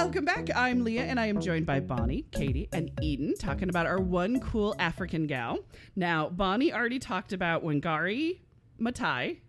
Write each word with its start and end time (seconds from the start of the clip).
Welcome 0.00 0.24
back. 0.24 0.48
I'm 0.56 0.82
Leah, 0.82 1.04
and 1.04 1.20
I 1.20 1.26
am 1.26 1.42
joined 1.42 1.66
by 1.66 1.78
Bonnie, 1.78 2.24
Katie, 2.32 2.70
and 2.72 2.90
Eden 3.02 3.34
talking 3.38 3.68
about 3.68 3.84
our 3.84 4.00
one 4.00 4.40
cool 4.40 4.74
African 4.78 5.26
gal. 5.26 5.58
Now, 5.94 6.30
Bonnie 6.30 6.72
already 6.72 6.98
talked 6.98 7.34
about 7.34 7.62
Wangari 7.62 8.38
Maathai. 8.80 9.40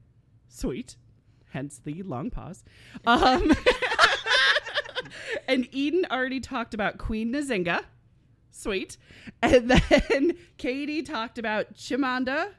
Sweet. 0.50 0.97
Hence 1.51 1.79
the 1.82 2.04
long 2.04 2.32
pause. 2.32 2.65
Um, 3.07 3.55
and 5.47 5.69
Eden 5.71 6.05
already 6.11 6.41
talked 6.41 6.74
about 6.74 6.97
Queen 6.97 7.32
Nzinga. 7.32 7.86
Sweet. 8.52 8.97
And 9.41 9.71
then 9.71 10.33
Katie 10.57 11.02
talked 11.02 11.38
about 11.38 11.75
Chimanda. 11.75 12.49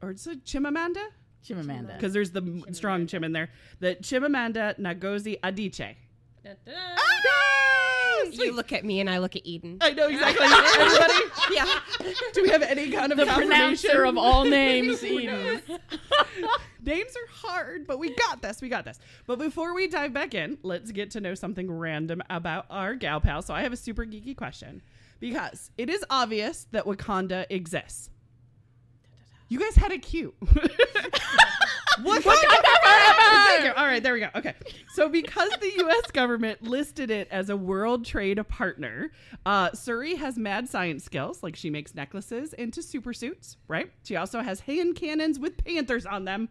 Or 0.00 0.12
is 0.12 0.26
it 0.26 0.46
Chimamanda? 0.46 1.04
Chimamanda. 1.46 1.94
Because 1.94 2.14
there's 2.14 2.30
the 2.30 2.40
m 2.40 2.64
strong 2.72 3.06
chim 3.06 3.22
in 3.22 3.32
there. 3.32 3.50
The 3.80 3.96
Chimamanda 3.96 4.78
Ngozi 4.78 5.38
Adichie. 5.40 5.94
You 8.32 8.52
look 8.52 8.72
at 8.72 8.84
me 8.84 9.00
and 9.00 9.08
I 9.08 9.18
look 9.18 9.36
at 9.36 9.46
Eden. 9.46 9.78
I 9.80 9.92
know 9.92 10.08
exactly. 10.08 10.46
Everybody, 10.46 11.14
yeah. 11.54 11.80
do 12.32 12.42
we 12.42 12.50
have 12.50 12.62
any 12.62 12.90
kind 12.90 13.12
of 13.12 13.18
the 13.18 13.24
confirmation? 13.24 13.90
pronouncer 13.90 14.04
of 14.04 14.18
all 14.18 14.44
names, 14.44 15.02
Eden. 15.04 15.62
Names 16.84 17.12
are 17.16 17.28
hard, 17.30 17.86
but 17.86 17.98
we 17.98 18.14
got 18.14 18.40
this. 18.40 18.62
We 18.62 18.68
got 18.68 18.84
this. 18.84 18.98
But 19.26 19.38
before 19.38 19.74
we 19.74 19.88
dive 19.88 20.12
back 20.14 20.34
in, 20.34 20.56
let's 20.62 20.90
get 20.90 21.10
to 21.12 21.20
know 21.20 21.34
something 21.34 21.70
random 21.70 22.22
about 22.30 22.66
our 22.70 22.94
gal 22.94 23.20
pal. 23.20 23.42
So 23.42 23.52
I 23.52 23.62
have 23.62 23.72
a 23.72 23.76
super 23.76 24.06
geeky 24.06 24.34
question 24.34 24.80
because 25.20 25.70
it 25.76 25.90
is 25.90 26.04
obvious 26.08 26.66
that 26.70 26.84
Wakanda 26.84 27.46
exists. 27.50 28.10
You 29.48 29.58
guys 29.58 29.76
had 29.76 29.92
a 29.92 29.98
cue. 29.98 30.34
Wakanda 32.02 32.62
forever! 32.82 33.78
All 33.78 33.86
right, 33.86 34.02
there 34.02 34.14
we 34.14 34.20
go. 34.20 34.28
Okay. 34.34 34.54
So 34.94 35.08
because 35.08 35.50
the 35.60 35.70
U.S. 35.78 36.10
government 36.10 36.62
listed 36.62 37.10
it 37.10 37.28
as 37.30 37.50
a 37.50 37.56
world 37.56 38.04
trade 38.04 38.40
partner, 38.48 39.12
uh, 39.46 39.70
Shuri 39.74 40.16
has 40.16 40.36
mad 40.36 40.68
science 40.68 41.04
skills, 41.04 41.42
like 41.42 41.56
she 41.56 41.70
makes 41.70 41.94
necklaces 41.94 42.52
into 42.54 42.82
super 42.82 43.12
suits, 43.12 43.56
right? 43.68 43.90
She 44.04 44.16
also 44.16 44.40
has 44.40 44.60
hand 44.60 44.96
cannons 44.96 45.38
with 45.38 45.62
panthers 45.64 46.06
on 46.06 46.24
them. 46.24 46.48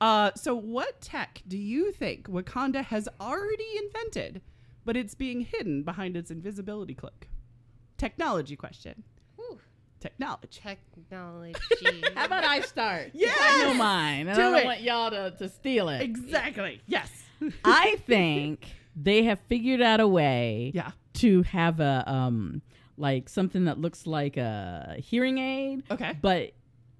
Uh, 0.00 0.30
so 0.36 0.54
what 0.54 1.00
tech 1.00 1.42
do 1.48 1.58
you 1.58 1.92
think 1.92 2.28
Wakanda 2.28 2.84
has 2.84 3.08
already 3.20 3.66
invented, 3.84 4.40
but 4.84 4.96
it's 4.96 5.14
being 5.14 5.40
hidden 5.40 5.82
behind 5.82 6.16
its 6.16 6.30
invisibility 6.30 6.94
cloak? 6.94 7.28
Technology 7.96 8.56
question. 8.56 9.02
Technology. 10.00 10.60
Technology. 10.94 11.54
How 12.14 12.24
about 12.26 12.44
I 12.44 12.60
start? 12.60 13.10
Yeah, 13.14 13.32
I 13.38 13.64
know 13.64 13.74
mine. 13.74 14.28
And 14.28 14.36
Do 14.36 14.42
I 14.42 14.50
don't 14.50 14.58
it. 14.60 14.64
want 14.64 14.80
y'all 14.82 15.10
to, 15.10 15.30
to 15.38 15.48
steal 15.48 15.88
it. 15.88 16.02
Exactly. 16.02 16.80
Yes. 16.86 17.10
I 17.64 17.96
think 18.06 18.66
they 18.96 19.24
have 19.24 19.38
figured 19.48 19.80
out 19.80 20.00
a 20.00 20.08
way 20.08 20.72
yeah. 20.74 20.90
to 21.14 21.42
have 21.42 21.80
a 21.80 22.04
um 22.06 22.62
like 22.96 23.28
something 23.28 23.66
that 23.66 23.78
looks 23.78 24.06
like 24.06 24.36
a 24.36 24.96
hearing 24.98 25.38
aid, 25.38 25.84
Okay. 25.90 26.16
but 26.20 26.52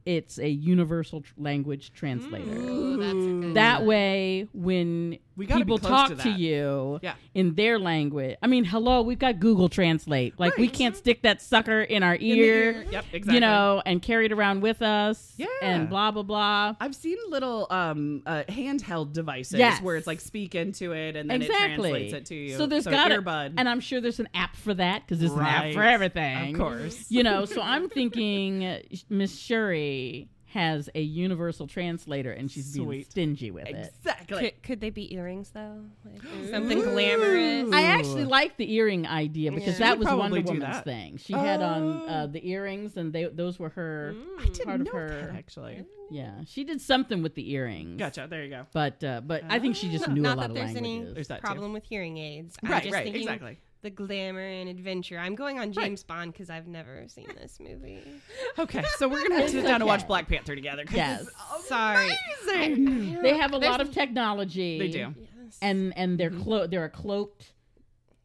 it's 0.06 0.38
a 0.38 0.48
universal 0.48 1.20
tr- 1.22 1.34
language 1.36 1.92
translator. 1.92 2.50
Ooh, 2.52 2.96
that's 2.96 3.12
a 3.12 3.40
good 3.46 3.54
That 3.54 3.84
way, 3.84 4.48
when 4.54 5.18
We 5.38 5.46
gotta 5.46 5.60
people 5.60 5.78
talk 5.78 6.08
to 6.10 6.16
to, 6.16 6.30
you 6.30 6.98
Yeah. 7.00 7.14
in 7.32 7.54
their 7.54 7.78
language, 7.78 8.36
I 8.42 8.48
mean, 8.48 8.64
hello, 8.64 9.02
we've 9.02 9.18
got 9.18 9.38
Google 9.38 9.68
Translate. 9.68 10.34
Like, 10.38 10.56
we 10.58 10.66
can't 10.68 10.96
stick 10.96 11.22
that 11.22 11.40
sucker 11.40 11.80
in 11.80 12.02
our 12.02 12.16
In 12.16 12.22
ear, 12.22 12.44
ear. 12.72 12.86
Yep. 12.90 13.04
Exactly. 13.12 13.34
you 13.34 13.40
know, 13.40 13.80
and 13.86 14.02
carry 14.02 14.26
it 14.26 14.32
around 14.32 14.62
with 14.62 14.82
us, 14.82 15.34
Yeah. 15.36 15.46
and 15.62 15.88
blah 15.88 16.10
blah 16.10 16.24
blah. 16.24 16.74
I've 16.80 16.94
seen 16.96 17.16
little 17.28 17.68
um 17.70 18.22
uh, 18.26 18.42
handheld 18.48 19.12
devices 19.12 19.58
Yes. 19.60 19.80
where 19.80 19.94
it's 19.96 20.08
like 20.08 20.20
speak 20.20 20.56
into 20.56 20.92
it 20.92 21.14
and 21.14 21.30
then 21.30 21.40
it 21.40 21.46
exactly. 21.50 21.90
translates 21.90 22.12
it 22.14 22.26
to 22.26 22.34
you. 22.34 22.56
So 22.56 22.66
there's 22.66 22.84
got 22.86 23.08
to, 23.08 23.22
earbud. 23.22 23.54
and 23.56 23.68
I'm 23.68 23.80
sure 23.80 24.00
there's 24.00 24.18
an 24.20 24.28
app 24.34 24.56
for 24.56 24.74
that 24.74 25.06
because 25.06 25.20
there's 25.20 25.32
an 25.32 25.40
app 25.40 25.72
for 25.72 25.84
everything, 25.84 26.54
of 26.56 26.60
course. 26.60 27.06
You 27.10 27.22
know, 27.22 27.44
so 27.44 27.62
I'm 27.62 27.88
thinking 27.88 28.80
Miss 29.08 29.38
Shuri 29.38 30.28
has 30.52 30.88
a 30.94 31.02
universal 31.02 31.66
translator, 31.66 32.32
and 32.32 32.50
she's 32.50 32.74
being 32.74 33.04
stingy 33.04 33.50
with 33.50 33.66
it. 33.66 33.92
Exactly. 33.98 34.38
Could, 34.50 34.62
could 34.62 34.80
they 34.80 34.88
be 34.90 35.12
earrings 35.14 35.50
though? 35.50 35.82
Like, 36.04 36.22
something 36.50 36.80
glamorous. 36.80 37.70
I 37.72 37.82
actually 37.82 38.24
like 38.24 38.56
the 38.56 38.72
earring 38.72 39.06
idea 39.06 39.52
because 39.52 39.78
Yeah. 39.78 39.88
that 39.88 39.98
was 39.98 40.06
Wonder 40.08 40.40
Woman's 40.40 40.60
that. 40.60 40.84
thing. 40.84 41.18
She 41.18 41.34
had 41.34 41.60
on 41.62 42.08
uh, 42.08 42.24
Oh. 42.24 42.26
the 42.32 42.48
earrings, 42.48 42.96
and 42.96 43.12
they 43.12 43.24
those 43.24 43.58
were 43.58 43.68
her 43.70 44.14
I 44.40 44.44
didn't 44.46 44.64
part 44.64 44.80
know 44.80 44.90
of 44.90 44.96
her. 44.96 45.08
that 45.26 45.36
actually. 45.36 45.84
Yeah, 46.10 46.40
she 46.46 46.64
did 46.64 46.80
something 46.80 47.22
with 47.22 47.34
the 47.34 47.50
earrings. 47.52 47.98
Gotcha. 47.98 48.26
There 48.30 48.42
you 48.42 48.48
go. 48.50 48.66
But 48.72 49.04
uh, 49.04 49.20
but 49.20 49.44
I 49.50 49.58
think 49.58 49.76
she 49.76 49.90
just 49.90 50.08
knew 50.08 50.22
Not 50.22 50.38
a 50.38 50.40
lot 50.40 50.42
that 50.44 50.50
of 50.50 50.54
there's 50.56 50.72
languages. 50.74 51.02
any 51.06 51.12
There's 51.14 51.28
that 51.28 51.40
too. 51.40 51.46
problem 51.46 51.74
with 51.74 51.84
hearing 51.84 52.16
aids. 52.16 52.56
I'm 52.62 52.70
right. 52.70 52.82
just 52.82 52.94
Right. 52.94 53.04
thinking 53.04 53.22
Exactly. 53.22 53.58
The 53.82 53.90
glamour 53.90 54.40
and 54.46 54.68
adventure. 54.68 55.18
I'm 55.18 55.34
going 55.34 55.58
on 55.58 55.72
James 55.72 56.02
Bond 56.02 56.32
because 56.32 56.50
I've 56.50 56.66
never 56.66 57.04
seen 57.08 57.28
this 57.40 57.58
movie. 57.60 58.02
Okay. 58.58 58.82
So 58.96 59.08
we're 59.08 59.22
gonna 59.22 59.36
have 59.36 59.44
to 59.44 59.50
sit 59.50 59.58
It's 59.60 59.68
down 59.68 59.80
and 59.82 59.86
watch. 59.86 60.06
Black 60.08 60.26
Panther 60.28 60.56
together. 60.56 60.84
'cause 60.84 60.96
Yes. 60.96 61.26
it's 61.54 61.68
Sorry. 61.68 62.10
Amazing. 62.44 63.22
They 63.22 63.36
have 63.36 63.54
a 63.54 63.58
There's- 63.60 63.70
lot 63.70 63.80
of 63.80 63.92
technology. 63.92 64.78
They 64.78 64.88
do. 64.88 65.14
Yes. 65.44 65.58
and 65.62 65.96
and 65.96 66.18
they're 66.18 66.30
clo- 66.30 66.66
they're 66.66 66.84
a 66.84 66.90
cloaked 66.90 67.52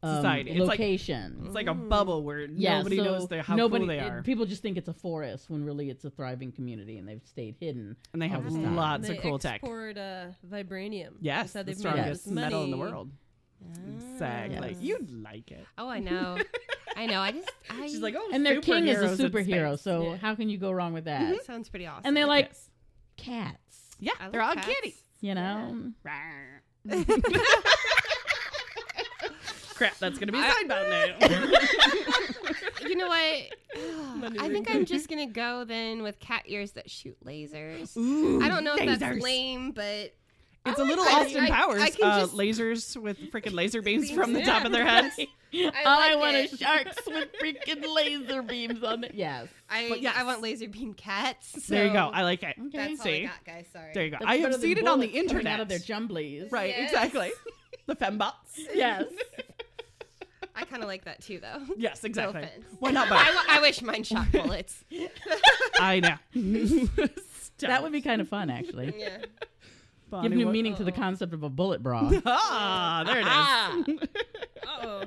um, 0.02 0.16
Society. 0.18 0.52
It's 0.52 0.68
like- 0.68 0.80
It's 0.81 1.53
like 1.56 1.68
a 1.68 1.74
bubble 1.74 2.24
where 2.24 2.41
yeah, 2.41 2.80
nobody 2.80 2.97
so 2.97 3.03
knows 3.06 3.28
they, 3.30 3.38
how 3.40 3.56
nobody, 3.56 3.81
cool 3.85 3.88
they 3.88 4.00
it- 4.00 4.12
are, 4.12 4.22
people 4.24 4.46
just 4.46 4.62
think 4.62 4.75
it's 4.78 4.90
a 4.90 4.94
forest 4.94 5.50
when 5.50 5.64
really 5.64 5.90
it's 5.90 6.03
a 6.03 6.09
thriving 6.09 6.52
community, 6.52 6.97
and 6.97 7.08
they've 7.08 7.22
stayed 7.24 7.56
hidden. 7.59 7.96
and 8.12 8.22
they 8.22 8.28
have 8.28 8.40
all 8.44 8.52
this 8.52 8.53
time. 8.56 8.75
lots 8.75 9.08
they 9.08 9.16
of 9.18 9.24
cool 9.24 9.40
tech. 9.40 9.62
They 9.62 9.68
export 9.68 9.97
uh, 9.97 10.25
vibranium. 10.52 11.12
Yes, 11.22 11.53
That's 11.53 11.66
the 11.68 11.72
they've 11.72 11.84
made 11.84 11.91
strongest 11.91 12.25
this 12.25 12.34
metal 12.34 12.64
in 12.66 12.72
the 12.72 12.78
money. 12.78 12.91
World. 13.66 14.01
Exactly. 14.13 14.69
Yes. 14.69 14.78
You'd 14.81 15.12
like 15.24 15.51
it. 15.51 15.66
Oh, 15.78 15.88
I 15.90 16.00
know. 16.00 16.38
I 16.96 17.06
know. 17.07 17.19
I 17.22 17.31
just. 17.31 17.50
I, 17.69 17.88
She's 17.88 18.00
like, 18.01 18.16
oh, 18.18 18.29
And 18.34 18.46
their 18.46 18.62
king 18.62 18.88
is 18.88 19.00
a 19.01 19.16
superhero, 19.24 19.78
so 19.79 20.03
Yeah. 20.12 20.18
how 20.18 20.35
can 20.35 20.50
you 20.50 20.57
go 20.57 20.72
wrong 20.72 20.94
with 20.94 21.06
that? 21.06 21.22
Mm-hmm. 21.22 21.44
Sounds 21.46 21.69
pretty 21.69 21.88
awesome. 21.88 22.03
And 22.06 22.16
they 22.18 22.23
like 22.25 22.50
Yes. 22.50 22.69
cats, 23.18 23.96
Yeah, 24.00 24.12
I 24.19 24.29
they're 24.29 24.41
all 24.41 24.50
like 24.56 24.63
cats. 24.63 24.68
kitties. 24.68 25.02
you 25.22 25.34
know. 25.35 25.91
Crap, 29.75 29.97
that's 29.97 30.19
gonna 30.19 30.31
be 30.31 30.38
a 30.38 30.41
I- 30.41 30.52
sidebound 30.52 30.90
now. 30.90 31.50
You 32.88 32.97
know 32.97 33.07
what? 33.07 33.19
I 34.41 34.50
think 34.50 34.69
I'm 34.69 34.84
just 34.85 35.09
gonna 35.09 35.25
go 35.25 35.63
then 35.63 36.03
with 36.03 36.19
cat 36.19 36.44
ears 36.46 36.73
that 36.73 36.90
shoot 36.91 37.16
lasers. 37.25 37.96
I 38.44 38.50
don't 38.50 38.63
know 38.66 38.75
if 38.75 38.81
lasers. 38.81 39.00
that's 39.00 39.23
lame, 39.23 39.72
but 39.72 40.13
It's 40.66 40.79
a 40.79 40.84
little 40.84 41.03
I- 41.03 41.12
Austin 41.25 41.44
I- 41.44 41.50
Powers. 41.50 41.81
I 41.81 41.90
can 41.90 42.06
uh, 42.06 42.19
just- 42.22 42.34
lasers 42.35 42.96
with 43.01 43.18
freaking 43.31 43.53
laser 43.53 43.81
beams 43.84 44.07
Beams, 44.07 44.18
from 44.18 44.34
the 44.34 44.41
top 44.44 44.63
of 44.66 44.72
their 44.72 44.85
heads. 44.85 45.16
All 45.19 45.28
I 45.53 45.72
I 45.85 46.13
like 46.13 46.19
want 46.19 46.35
it. 46.35 46.53
is 46.53 46.59
sharks 46.59 46.96
with 47.07 47.29
freaking 47.41 47.94
laser 47.94 48.41
beams 48.41 48.84
on 48.84 49.03
it. 49.03 49.12
Yes. 49.13 49.47
I 49.69 49.88
But 49.90 50.02
yes. 50.02 50.16
I 50.18 50.23
want 50.23 50.41
laser 50.41 50.68
beam 50.68 50.94
cats. 50.94 51.52
there 51.68 51.85
you 51.88 51.94
go. 51.94 52.09
I 52.13 52.23
like 52.23 52.41
it. 52.44 52.56
Okay. 52.68 52.96
That's 52.96 53.02
all 53.06 53.12
I 53.12 53.23
got, 53.25 53.46
guys. 53.46 53.66
Sorry. 53.72 53.91
There 53.94 54.03
you 54.06 54.09
go. 54.12 54.18
That's 54.19 54.31
I 54.31 54.38
have 54.38 54.56
seen 54.56 54.78
it 54.78 54.88
on 54.88 55.00
the 55.00 55.07
internet. 55.07 55.53
out 55.56 55.59
of 55.59 55.68
their 55.68 55.79
jumblies. 55.79 56.52
Right, 56.52 56.69
Yes. 56.75 56.91
exactly. 56.91 57.31
The 57.85 57.96
fembots. 57.96 58.34
Yes. 58.73 59.03
I 60.56 60.63
kind 60.66 60.81
of 60.84 60.88
like 60.88 61.06
that 61.06 61.22
too, 61.22 61.40
though. 61.40 61.66
Yes, 61.78 62.03
exactly. 62.03 62.44
offense. 62.44 62.63
Why 62.79 62.91
not 62.91 63.07
I, 63.07 63.09
both? 63.09 63.25
w- 63.25 63.46
I 63.50 63.62
wish 63.62 63.81
mine 63.81 64.03
shot 64.03 64.31
bullets. 64.31 64.84
I 65.79 66.00
know. 66.00 66.88
that 67.59 67.84
would 67.84 67.91
be 67.91 68.02
kind 68.02 68.22
of 68.22 68.29
fun, 68.29 68.50
actually. 68.50 68.93
yeah. 68.97 69.17
Bonnie, 70.14 70.30
Give 70.30 70.38
new 70.38 70.46
what- 70.46 70.52
meaning 70.52 70.76
to 70.76 70.84
the 70.84 70.92
concept 70.92 71.34
of 71.34 71.42
a 71.42 71.50
bullet 71.50 71.82
bra. 71.82 72.08
Ah, 72.26 73.04
there 73.06 73.18
it 73.18 73.98
is. 73.98 74.08
Ah. 74.68 74.76
Oh, 74.86 75.04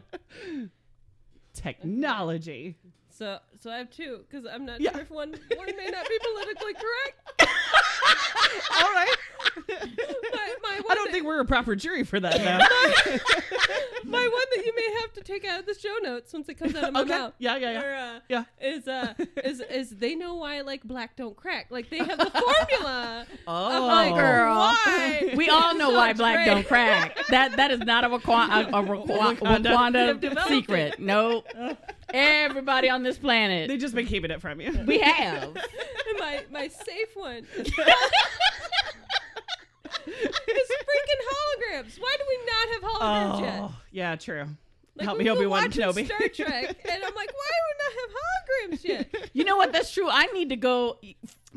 Technology. 1.55 2.77
So 3.17 3.39
so 3.61 3.71
I 3.71 3.79
have 3.79 3.91
two 3.91 4.25
because 4.29 4.47
I'm 4.51 4.65
not 4.67 4.81
Yeah. 4.81 4.93
sure 4.93 5.01
if 5.03 5.11
one 5.11 5.35
one 5.57 5.77
may 5.77 5.87
not 5.87 6.07
be 6.09 6.19
politically 6.33 6.75
correct. 6.75 7.43
All 8.83 8.93
right. 8.93 9.17
My, 9.69 10.55
my 10.63 10.81
one 10.81 10.91
I 10.91 10.95
don't 10.95 11.05
that- 11.07 11.13
think 11.13 11.25
we're 11.27 11.41
a 11.41 11.45
proper 11.45 11.75
jury 11.75 12.05
for 12.05 12.21
that 12.21 12.39
now. 12.39 12.59
my 14.05 14.21
one 14.29 14.45
that 14.55 14.65
you 14.65 14.73
may 14.77 15.01
have 15.01 15.13
to 15.15 15.21
take 15.23 15.45
out 15.45 15.61
of 15.61 15.67
the 15.67 15.75
show 15.75 15.95
notes 16.03 16.33
once 16.33 16.49
it 16.49 16.55
comes 16.55 16.75
out 16.75 16.85
of 16.85 16.93
my 16.93 17.01
okay. 17.01 17.11
mouth. 17.11 17.33
Yeah, 17.39 17.57
yeah, 17.57 17.73
yeah. 17.73 17.83
Or, 17.83 17.95
uh, 17.95 18.21
Yeah. 18.29 18.45
Is 18.61 18.87
uh 18.89 19.15
is 19.45 19.61
is 19.61 19.91
they 19.91 20.15
know 20.15 20.35
why 20.35 20.61
like 20.61 20.85
black 20.85 21.17
don't 21.17 21.37
crack 21.37 21.67
like 21.71 21.91
they 21.91 21.99
have 21.99 22.19
the 22.19 22.31
formula. 22.31 23.27
Oh, 23.47 23.87
like, 23.87 24.15
girl. 24.15 24.55
why? 24.57 25.33
We 25.37 25.49
all 25.49 25.75
know 25.75 25.91
why 25.91 26.11
Such 26.11 26.17
black 26.19 26.47
don't 26.47 26.67
crack. 26.67 27.19
That 27.29 27.57
that 27.57 27.71
is 27.71 27.81
not 27.81 28.05
a 28.05 28.09
Wakanda, 28.09 28.67
a, 28.73 28.77
a 28.79 28.83
Wakanda, 28.83 29.65
Wakanda. 30.21 30.49
secret. 30.49 30.99
No, 31.01 31.45
everybody 32.17 32.89
on 32.89 33.03
this 33.03 33.19
planet, 33.19 33.69
They 33.69 33.77
just 33.77 33.95
been 33.95 34.07
keeping 34.07 34.31
it 34.31 34.41
from 34.41 34.61
you. 34.61 34.73
we 34.87 34.99
have. 34.99 35.57
And 36.09 36.19
my 36.21 36.45
my 36.53 36.61
my 36.61 36.69
safe 36.69 37.15
one. 37.15 37.47
is 37.57 37.69
freaking 40.07 41.23
holograms. 41.31 41.99
Why 41.99 42.17
do 42.19 42.25
we 42.29 42.39
not 42.47 42.69
have 42.73 42.83
holograms 42.83 43.39
oh, 43.41 43.45
yet? 43.45 43.61
Oh, 43.61 43.75
yeah, 43.91 44.17
true. 44.17 44.47
Like, 44.97 45.05
Help 45.05 45.19
we've 45.19 45.27
me, 45.27 45.31
been 45.31 45.39
Obi 45.39 45.47
Wan 45.47 45.65
watching 45.65 45.83
Kenobi. 45.83 46.07
Star 46.07 46.29
Trek, 46.29 46.77
and 46.89 47.05
I'm 47.05 47.15
like, 47.15 47.33
why 47.35 47.51
do 47.53 47.63
we 47.69 47.75
not 47.83 47.93
have 48.01 48.11
holograms 48.17 48.85
yet? 48.85 49.31
You 49.35 49.45
know 49.45 49.57
what? 49.57 49.73
That's 49.73 49.93
true. 49.93 50.09
I 50.09 50.27
need 50.27 50.49
to 50.51 50.57
go. 50.57 50.99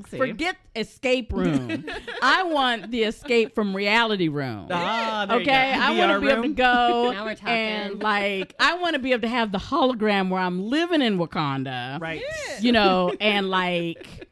See? 0.08 0.18
Forget 0.18 0.56
escape 0.76 1.34
room. 1.34 1.86
I 2.22 2.44
want 2.44 2.92
the 2.92 3.04
escape 3.04 3.54
from 3.56 3.76
reality 3.76 4.28
room. 4.28 4.68
Ah, 4.72 5.26
there 5.28 5.38
you 5.38 5.42
Okay, 5.44 5.74
go. 5.76 5.82
I 5.82 5.98
want 5.98 6.12
to 6.12 6.20
be 6.26 6.32
able 6.32 6.44
to 6.44 6.50
go 6.50 7.12
Now 7.14 7.26
we're 7.26 7.36
talking. 7.36 7.48
and 7.54 8.02
like 8.04 8.56
I 8.60 8.76
want 8.78 8.94
to 8.94 9.00
be 9.00 9.12
able 9.12 9.22
to 9.22 9.28
have 9.28 9.52
the 9.52 9.58
hologram 9.58 10.30
where 10.30 10.42
I'm 10.42 10.64
living 10.70 11.02
in 11.02 11.18
Wakanda, 11.18 12.00
Right. 12.00 12.22
You 12.62 12.72
know, 12.72 13.14
and 13.20 13.50
like 13.50 14.28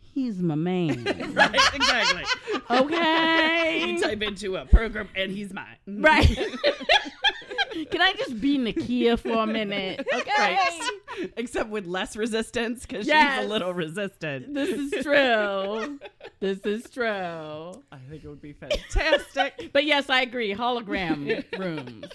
he's 0.00 0.40
my 0.40 0.54
man. 0.54 1.04
right, 1.34 1.74
exactly. 1.74 2.22
Okay, 2.70 3.84
You 3.92 4.00
type 4.00 4.22
into 4.22 4.56
a 4.56 4.64
program 4.64 5.08
and 5.16 5.32
he's 5.32 5.52
mine. 5.52 5.76
right. 5.86 6.26
Can 7.90 8.00
I 8.00 8.12
just 8.16 8.40
be 8.40 8.56
Nakia 8.56 9.18
for 9.18 9.30
a 9.42 9.46
minute? 9.46 10.06
Okay. 10.14 10.30
Right. 10.38 10.90
Except 11.36 11.70
with 11.70 11.86
less 11.86 12.16
resistance 12.16 12.86
because 12.86 13.04
she's 13.04 13.08
Yes. 13.08 13.44
a 13.44 13.48
little 13.48 13.72
resistant. 13.74 14.52
This 14.54 14.70
is 14.70 14.90
true. 15.04 15.98
This 16.40 16.58
is 16.60 16.88
true. 16.90 17.04
I 17.06 17.98
think 18.10 18.24
it 18.24 18.28
would 18.28 18.42
be 18.42 18.52
fantastic. 18.52 19.68
But 19.72 19.84
yes, 19.84 20.10
I 20.10 20.22
agree. 20.22 20.54
Hologram 20.54 21.44
rooms. 21.58 22.06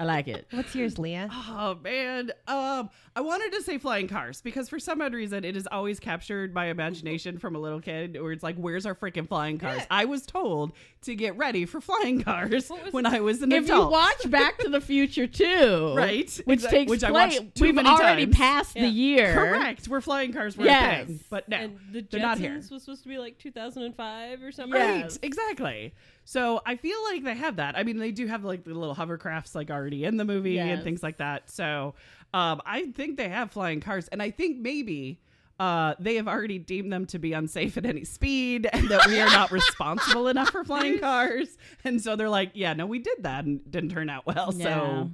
I 0.00 0.04
like 0.04 0.28
it. 0.28 0.46
What's 0.52 0.76
yours, 0.76 0.96
Leah? 0.96 1.28
Oh 1.32 1.76
man, 1.82 2.30
um, 2.46 2.88
I 3.16 3.20
wanted 3.20 3.50
to 3.56 3.62
say 3.64 3.78
flying 3.78 4.06
cars 4.06 4.40
because 4.40 4.68
for 4.68 4.78
some 4.78 5.02
odd 5.02 5.12
reason 5.12 5.42
it 5.44 5.56
has 5.56 5.66
always 5.72 5.98
captured 5.98 6.54
my 6.54 6.66
imagination 6.66 7.36
from 7.38 7.56
a 7.56 7.58
little 7.58 7.80
kid. 7.80 8.16
Where 8.20 8.30
it's 8.30 8.44
like, 8.44 8.54
"Where's 8.56 8.86
our 8.86 8.94
freaking 8.94 9.26
flying 9.26 9.58
cars?" 9.58 9.82
I 9.90 10.04
was 10.04 10.24
told 10.24 10.70
to 11.02 11.14
get 11.14 11.36
ready 11.36 11.64
for 11.64 11.80
flying 11.80 12.22
cars 12.24 12.70
when 12.90 13.06
I 13.06 13.20
was 13.20 13.40
an 13.42 13.52
If 13.52 13.68
you 13.68 13.86
watch 13.88 14.30
Back 14.30 14.58
to 14.58 14.68
the 14.68 14.80
Future 14.80 15.26
too, 15.28 15.94
Right, 15.96 16.30
which 16.44 16.58
exact- 16.58 16.74
takes 16.74 16.90
which 16.90 17.04
I 17.04 17.10
place, 17.10 17.38
watched 17.40 17.54
too 17.54 17.64
we've 17.64 17.74
many 17.74 17.88
already 17.88 18.24
times. 18.26 18.36
passed 18.36 18.74
the 18.74 18.86
year. 18.88 19.32
Correct, 19.32 19.86
where 19.88 20.00
flying 20.00 20.32
cars 20.32 20.56
were 20.56 20.64
Yes. 20.64 21.04
a 21.04 21.06
thing, 21.06 21.20
but 21.30 21.48
no, 21.48 21.56
and 21.56 21.78
the 21.92 22.00
they're 22.02 22.20
not 22.20 22.38
here. 22.38 22.50
Jetsons 22.56 22.70
was 22.70 22.82
supposed 22.82 23.02
to 23.04 23.08
be 23.08 23.18
like 23.18 23.38
2005 23.38 24.42
or 24.42 24.52
something. 24.52 24.80
Yeah. 24.80 25.02
Right, 25.02 25.18
exactly. 25.22 25.94
So 26.24 26.60
I 26.66 26.76
feel 26.76 26.98
like 27.04 27.24
they 27.24 27.34
have 27.36 27.56
that. 27.56 27.76
I 27.78 27.84
mean, 27.84 27.98
they 27.98 28.10
do 28.10 28.26
have 28.26 28.44
like 28.44 28.64
the 28.64 28.74
little 28.74 28.94
hovercrafts 28.94 29.54
like 29.54 29.70
already 29.70 30.04
in 30.04 30.16
the 30.16 30.24
movie 30.24 30.52
Yes. 30.52 30.68
and 30.76 30.82
things 30.84 31.02
like 31.02 31.18
that. 31.18 31.48
So 31.50 31.94
um, 32.34 32.60
I 32.66 32.86
think 32.92 33.16
they 33.16 33.28
have 33.28 33.50
flying 33.50 33.80
cars, 33.80 34.08
and 34.08 34.20
I 34.22 34.30
think 34.30 34.58
maybe. 34.58 35.20
Uh, 35.58 35.94
they 35.98 36.14
have 36.16 36.28
already 36.28 36.58
deemed 36.58 36.92
them 36.92 37.04
to 37.06 37.18
be 37.18 37.32
unsafe 37.32 37.76
at 37.76 37.84
any 37.84 38.04
speed 38.04 38.68
and 38.72 38.88
that 38.88 39.06
we 39.08 39.18
are 39.20 39.26
not 39.30 39.50
responsible 39.50 40.28
enough 40.28 40.50
for 40.50 40.62
flying 40.64 40.98
cars. 41.00 41.58
And 41.84 42.00
so 42.00 42.14
they're 42.14 42.28
like, 42.28 42.52
yeah, 42.54 42.74
no, 42.74 42.86
we 42.86 43.00
did 43.00 43.24
that 43.24 43.44
and 43.44 43.60
it 43.60 43.70
didn't 43.70 43.90
turn 43.90 44.08
out 44.08 44.24
well. 44.26 44.52
Yeah. 44.54 44.64
So 44.64 45.10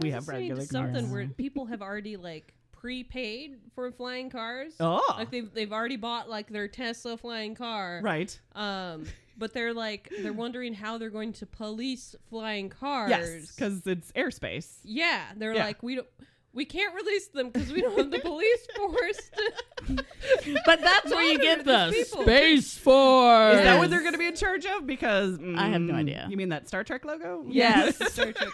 we 0.00 0.08
was 0.08 0.14
have 0.14 0.22
listening 0.28 0.48
to 0.50 0.54
regular 0.54 0.64
something 0.66 1.02
cars. 1.06 1.12
where 1.12 1.26
people 1.28 1.66
have 1.66 1.82
already 1.82 2.16
like 2.16 2.54
prepaid 2.70 3.56
for 3.74 3.90
flying 3.92 4.30
cars. 4.30 4.74
Oh. 4.80 5.02
like 5.18 5.30
they've 5.30 5.52
they've 5.52 5.72
already 5.72 5.96
bought 5.96 6.28
like 6.30 6.48
their 6.48 6.68
Tesla 6.68 7.16
flying 7.16 7.54
car. 7.54 8.00
right. 8.02 8.38
Um, 8.54 9.04
but 9.36 9.52
they're 9.54 9.74
like 9.74 10.08
they're 10.20 10.32
wondering 10.32 10.74
how 10.74 10.98
they're 10.98 11.10
going 11.10 11.32
to 11.34 11.46
police 11.46 12.14
flying 12.28 12.68
cars. 12.68 13.10
Yes, 13.10 13.54
because 13.54 13.86
it's 13.86 14.12
airspace. 14.12 14.68
yeah, 14.84 15.24
they're 15.36 15.54
Yeah. 15.54 15.64
like 15.64 15.82
we 15.82 15.96
don't. 15.96 16.06
We 16.52 16.64
can't 16.64 16.94
release 16.94 17.28
them 17.28 17.50
because 17.50 17.72
we 17.72 17.80
don't 17.82 17.96
have 17.96 18.10
the 18.10 18.18
police 18.18 18.66
force. 18.76 19.30
To... 19.36 20.04
But 20.66 20.80
that's 20.82 21.10
where 21.10 21.22
you 21.22 21.38
get 21.38 21.64
the 21.64 21.90
people. 21.92 22.22
Space 22.22 22.76
Force. 22.78 23.56
Is 23.56 23.64
that 23.64 23.78
what 23.78 23.90
they're 23.90 24.00
going 24.00 24.12
to 24.12 24.18
be 24.18 24.26
in 24.26 24.36
charge 24.36 24.66
of? 24.66 24.86
Because 24.86 25.38
I 25.56 25.68
have 25.68 25.80
no 25.80 25.94
mm, 25.94 25.98
idea. 25.98 26.26
You 26.28 26.36
mean 26.36 26.50
that 26.50 26.68
Star 26.68 26.84
Trek 26.84 27.04
logo? 27.04 27.44
Yes. 27.48 27.96
Star 28.12 28.32
Trek 28.32 28.48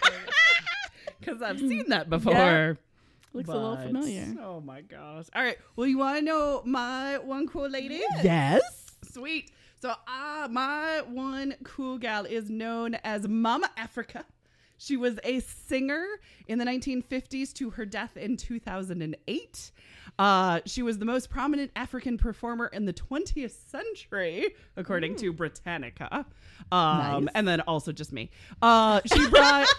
because 1.21 1.43
I've 1.43 1.59
seen 1.59 1.89
that 1.89 2.09
before. 2.09 2.33
Yeah. 2.33 2.75
Looks 3.33 3.49
a 3.49 3.53
little 3.53 3.77
familiar. 3.77 4.35
Oh 4.41 4.61
my 4.61 4.81
gosh! 4.81 5.27
All 5.35 5.43
right. 5.43 5.59
Well, 5.75 5.87
you 5.87 5.99
want 5.99 6.19
to 6.19 6.25
know 6.25 6.63
my 6.65 7.19
one 7.19 7.47
cool 7.47 7.69
lady? 7.69 8.03
Yes. 8.23 8.63
Sweet. 9.13 9.51
So, 9.83 9.91
uh, 9.91 10.49
my 10.51 11.03
one 11.07 11.55
cool 11.63 11.99
gal 11.99 12.25
is 12.25 12.49
known 12.49 12.95
as 13.05 13.29
Mama 13.29 13.71
Africa. 13.77 14.25
She 14.78 14.96
was 14.96 15.19
a 15.25 15.40
singer 15.40 16.05
in 16.46 16.58
the 16.58 16.64
1950s 16.64 17.52
to 17.55 17.70
her 17.70 17.87
death 17.87 18.17
in 18.17 18.37
2008. 18.37 19.70
Uh, 20.19 20.61
she 20.64 20.82
was 20.82 20.99
the 20.99 21.05
most 21.05 21.31
prominent 21.31 21.70
African 21.76 22.17
performer 22.19 22.67
in 22.69 22.84
the 22.84 22.93
20th 22.93 23.55
century, 23.70 24.55
according 24.76 25.17
to 25.17 25.32
Britannica. 25.32 26.26
Um, 26.73 27.25
Nice. 27.25 27.28
And 27.34 27.46
then 27.49 27.61
also 27.62 27.93
just 27.93 28.12
me. 28.12 28.31
Uh, 28.62 29.00
she 29.06 29.28
brought. 29.28 29.67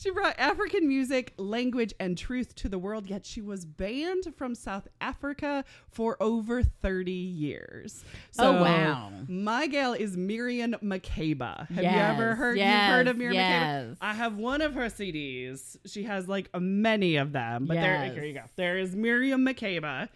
She 0.00 0.10
brought 0.10 0.34
African 0.38 0.88
music, 0.88 1.34
language, 1.36 1.92
and 2.00 2.16
truth 2.16 2.54
to 2.54 2.70
the 2.70 2.78
world, 2.78 3.06
yet 3.06 3.26
she 3.26 3.42
was 3.42 3.66
banned 3.66 4.34
from 4.34 4.54
South 4.54 4.88
Africa 4.98 5.62
for 5.90 6.16
over 6.22 6.62
30 6.62 7.12
years. 7.12 8.02
Oh, 8.38 8.62
wow. 8.62 9.12
My 9.28 9.66
gal 9.66 9.92
is 9.92 10.16
Miriam 10.16 10.74
Makeba. 10.82 11.68
Have 11.68 11.84
you 11.84 11.90
ever 11.90 12.34
heard 12.34 12.56
yes, 12.56 12.88
you've 12.88 12.96
heard 12.96 13.08
of 13.08 13.18
Miriam 13.18 13.34
yes. 13.34 13.86
Makeba? 13.88 13.96
I 14.00 14.14
have 14.14 14.38
one 14.38 14.62
of 14.62 14.72
her 14.72 14.86
CDs. 14.86 15.76
She 15.84 16.04
has 16.04 16.26
like 16.26 16.48
many 16.58 17.16
of 17.16 17.32
them. 17.32 17.66
But 17.66 17.74
there 17.74 18.02
here 18.06 18.24
you 18.24 18.32
go. 18.32 18.44
There 18.56 18.78
is 18.78 18.96
Miriam 18.96 19.44
Makeba. 19.44 20.08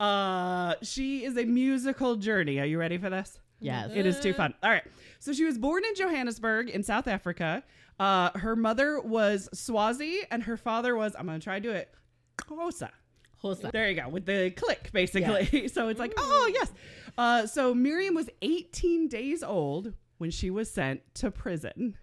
Uh 0.00 0.74
she 0.82 1.24
is 1.24 1.36
a 1.36 1.44
musical 1.44 2.16
journey. 2.16 2.58
Are 2.58 2.66
you 2.66 2.78
ready 2.78 2.98
for 2.98 3.08
this? 3.08 3.38
Yes. 3.60 3.90
It 3.94 4.06
is 4.06 4.18
too 4.20 4.32
fun. 4.32 4.54
All 4.62 4.70
right. 4.70 4.84
So 5.20 5.32
she 5.32 5.44
was 5.44 5.58
born 5.58 5.84
in 5.84 5.94
Johannesburg 5.94 6.70
in 6.70 6.82
South 6.82 7.06
Africa. 7.06 7.62
Uh, 7.98 8.30
her 8.38 8.54
mother 8.54 9.00
was 9.00 9.48
Swazi 9.52 10.20
and 10.30 10.42
her 10.44 10.56
father 10.56 10.94
was, 10.96 11.14
I'm 11.18 11.26
going 11.26 11.40
to 11.40 11.44
try 11.44 11.58
to 11.58 11.60
do 11.60 11.72
it, 11.72 11.92
Xhosa. 12.38 12.90
Xhosa. 13.42 13.72
There 13.72 13.88
you 13.88 14.00
go, 14.00 14.08
with 14.08 14.26
the 14.26 14.50
click, 14.50 14.90
basically. 14.92 15.68
so 15.72 15.88
it's 15.88 15.98
like, 15.98 16.14
oh, 16.16 16.50
yes. 16.52 16.72
Uh, 17.16 17.46
so 17.46 17.74
Miriam 17.74 18.14
was 18.14 18.28
18 18.42 19.08
days 19.08 19.42
old 19.42 19.92
when 20.18 20.30
she 20.30 20.50
was 20.50 20.70
sent 20.70 21.00
to 21.16 21.30
prison. 21.30 21.96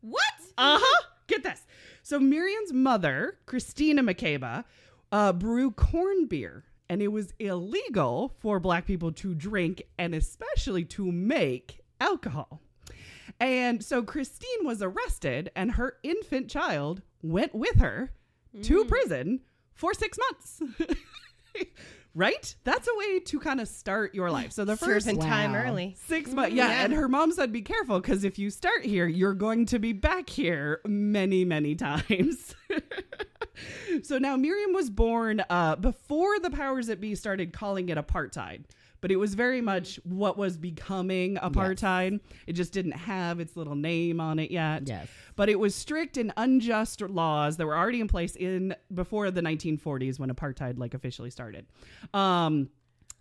what? 0.00 0.22
Uh 0.58 0.78
huh. 0.80 1.02
Get 1.26 1.42
this. 1.42 1.66
So 2.02 2.18
Miriam's 2.18 2.72
mother, 2.72 3.38
Christina 3.46 4.02
McCabe, 4.02 4.64
uh, 5.10 5.32
brew 5.32 5.70
corn 5.70 6.26
beer, 6.26 6.64
and 6.88 7.00
it 7.00 7.08
was 7.08 7.32
illegal 7.38 8.34
for 8.40 8.60
black 8.60 8.86
people 8.86 9.10
to 9.12 9.34
drink 9.34 9.82
and 9.98 10.14
especially 10.14 10.84
to 10.84 11.10
make 11.10 11.80
alcohol. 12.00 12.60
And 13.40 13.84
so 13.84 14.02
Christine 14.02 14.64
was 14.64 14.80
arrested, 14.82 15.50
and 15.56 15.72
her 15.72 15.96
infant 16.02 16.48
child 16.48 17.02
went 17.22 17.54
with 17.54 17.76
her 17.80 18.12
to 18.62 18.84
prison 18.84 19.40
for 19.72 19.92
six 19.94 20.18
months. 20.18 20.62
right? 22.14 22.54
That's 22.64 22.86
a 22.86 22.96
way 22.96 23.20
to 23.20 23.40
kind 23.40 23.60
of 23.60 23.68
start 23.68 24.14
your 24.14 24.30
life. 24.30 24.52
So 24.52 24.64
the 24.64 24.76
first 24.76 25.06
Serving 25.06 25.20
time 25.20 25.54
early. 25.54 25.96
Six 26.06 26.30
months. 26.32 26.54
Yeah. 26.54 26.68
Yeah. 26.68 26.84
And 26.84 26.92
her 26.92 27.08
mom 27.08 27.32
said, 27.32 27.52
be 27.52 27.62
careful 27.62 28.00
because 28.00 28.24
if 28.24 28.38
you 28.38 28.50
start 28.50 28.84
here, 28.84 29.06
you're 29.06 29.34
going 29.34 29.66
to 29.66 29.78
be 29.78 29.92
back 29.92 30.30
here 30.30 30.80
many, 30.86 31.44
many 31.44 31.74
times. 31.74 32.54
so 34.02 34.18
now 34.18 34.36
Miriam 34.36 34.72
was 34.72 34.90
born 34.90 35.42
uh, 35.50 35.76
before 35.76 36.38
the 36.38 36.50
powers 36.50 36.86
that 36.86 37.00
be 37.00 37.14
started 37.14 37.52
calling 37.52 37.88
it 37.88 37.98
apartheid. 37.98 38.64
But 39.04 39.12
it 39.12 39.16
was 39.16 39.34
very 39.34 39.60
much 39.60 40.00
what 40.04 40.38
was 40.38 40.56
becoming 40.56 41.36
apartheid. 41.36 42.20
It 42.46 42.54
just 42.54 42.72
didn't 42.72 42.92
have 42.92 43.38
its 43.38 43.54
little 43.54 43.74
name 43.74 44.18
on 44.18 44.38
it 44.38 44.50
yet. 44.50 44.88
Yes. 44.88 45.08
But 45.36 45.50
it 45.50 45.60
was 45.60 45.74
strict 45.74 46.16
and 46.16 46.32
unjust 46.38 47.02
laws 47.02 47.58
that 47.58 47.66
were 47.66 47.76
already 47.76 48.00
in 48.00 48.08
place 48.08 48.34
in 48.34 48.74
before 48.94 49.30
the 49.30 49.42
1940s 49.42 50.18
when 50.18 50.30
apartheid 50.30 50.78
like 50.78 50.94
officially 50.94 51.28
started. 51.28 51.66
Um, 52.14 52.70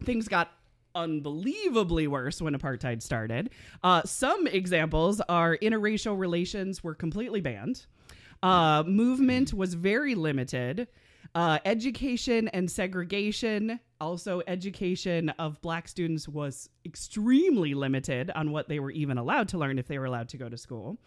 things 0.05 0.29
got 0.29 0.51
unbelievably 0.95 2.07
worse 2.07 2.41
when 2.41 2.57
apartheid 2.57 3.01
started. 3.01 3.49
Uh, 3.83 4.03
some 4.05 4.47
examples 4.47 5.19
are 5.27 5.57
interracial 5.57 6.17
relations 6.17 6.81
were 6.81 6.95
completely 6.95 7.41
banned. 7.41 7.87
Uh, 8.41 8.83
movement 8.87 9.53
was 9.53 9.73
very 9.73 10.15
limited. 10.15 10.87
Uh, 11.35 11.59
education 11.65 12.47
and 12.49 12.69
segregation, 12.69 13.79
also 14.03 14.41
education 14.47 15.29
of 15.39 15.61
black 15.61 15.87
students 15.87 16.27
was 16.27 16.69
extremely 16.85 17.73
limited 17.73 18.29
on 18.35 18.51
what 18.51 18.67
they 18.67 18.79
were 18.79 18.91
even 18.91 19.17
allowed 19.17 19.47
to 19.49 19.57
learn 19.57 19.79
if 19.79 19.87
they 19.87 19.97
were 19.97 20.05
allowed 20.05 20.29
to 20.29 20.37
go 20.37 20.49
to 20.49 20.57
school. 20.57 20.97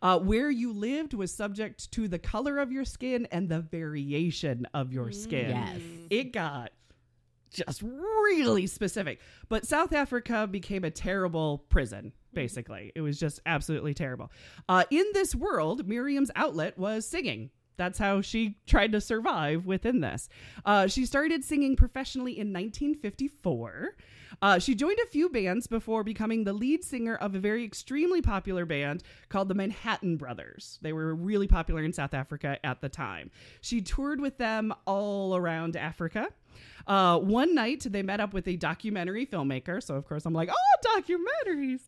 Uh, 0.00 0.18
where 0.18 0.50
you 0.50 0.72
lived 0.72 1.12
was 1.12 1.32
subject 1.32 1.92
to 1.92 2.08
the 2.08 2.18
color 2.18 2.58
of 2.58 2.72
your 2.72 2.84
skin 2.84 3.28
and 3.30 3.48
the 3.48 3.60
variation 3.60 4.66
of 4.72 4.92
your 4.92 5.12
skin. 5.12 5.50
Yes. 5.50 5.80
It 6.10 6.32
got 6.32 6.72
just 7.50 7.82
really 7.82 8.66
specific. 8.66 9.20
But 9.48 9.66
South 9.66 9.92
Africa 9.92 10.48
became 10.50 10.84
a 10.84 10.90
terrible 10.90 11.64
prison, 11.68 12.12
basically. 12.32 12.92
It 12.94 13.02
was 13.02 13.18
just 13.20 13.40
absolutely 13.46 13.94
terrible. 13.94 14.30
Uh, 14.68 14.84
in 14.90 15.04
this 15.12 15.34
world, 15.34 15.86
Miriam's 15.86 16.30
outlet 16.34 16.78
was 16.78 17.06
singing. 17.06 17.50
That's 17.76 17.98
how 17.98 18.20
she 18.20 18.56
tried 18.66 18.92
to 18.92 19.00
survive 19.00 19.66
within 19.66 20.00
this. 20.00 20.28
Uh, 20.64 20.86
she 20.86 21.06
started 21.06 21.44
singing 21.44 21.76
professionally 21.76 22.32
in 22.32 22.52
1954. 22.52 23.96
Uh, 24.42 24.58
she 24.58 24.74
joined 24.74 24.98
a 24.98 25.06
few 25.06 25.28
bands 25.28 25.66
before 25.66 26.04
becoming 26.04 26.44
the 26.44 26.52
lead 26.52 26.84
singer 26.84 27.14
of 27.16 27.34
a 27.34 27.38
very 27.38 27.64
extremely 27.64 28.20
popular 28.20 28.66
band 28.66 29.02
called 29.28 29.48
the 29.48 29.54
Manhattan 29.54 30.16
Brothers. 30.16 30.78
They 30.82 30.92
were 30.92 31.14
really 31.14 31.48
popular 31.48 31.82
in 31.82 31.92
South 31.92 32.14
Africa 32.14 32.58
at 32.64 32.80
the 32.80 32.88
time. 32.88 33.30
She 33.60 33.80
toured 33.80 34.20
with 34.20 34.38
them 34.38 34.74
all 34.86 35.36
around 35.36 35.76
Africa. 35.76 36.28
Uh, 36.86 37.18
one 37.18 37.54
night 37.54 37.84
they 37.88 38.02
met 38.02 38.20
up 38.20 38.32
with 38.32 38.46
a 38.46 38.56
documentary 38.56 39.26
filmmaker. 39.26 39.82
So, 39.82 39.96
of 39.96 40.06
course, 40.06 40.24
I'm 40.24 40.32
like, 40.32 40.50
oh, 40.50 41.00
documentaries. 41.00 41.80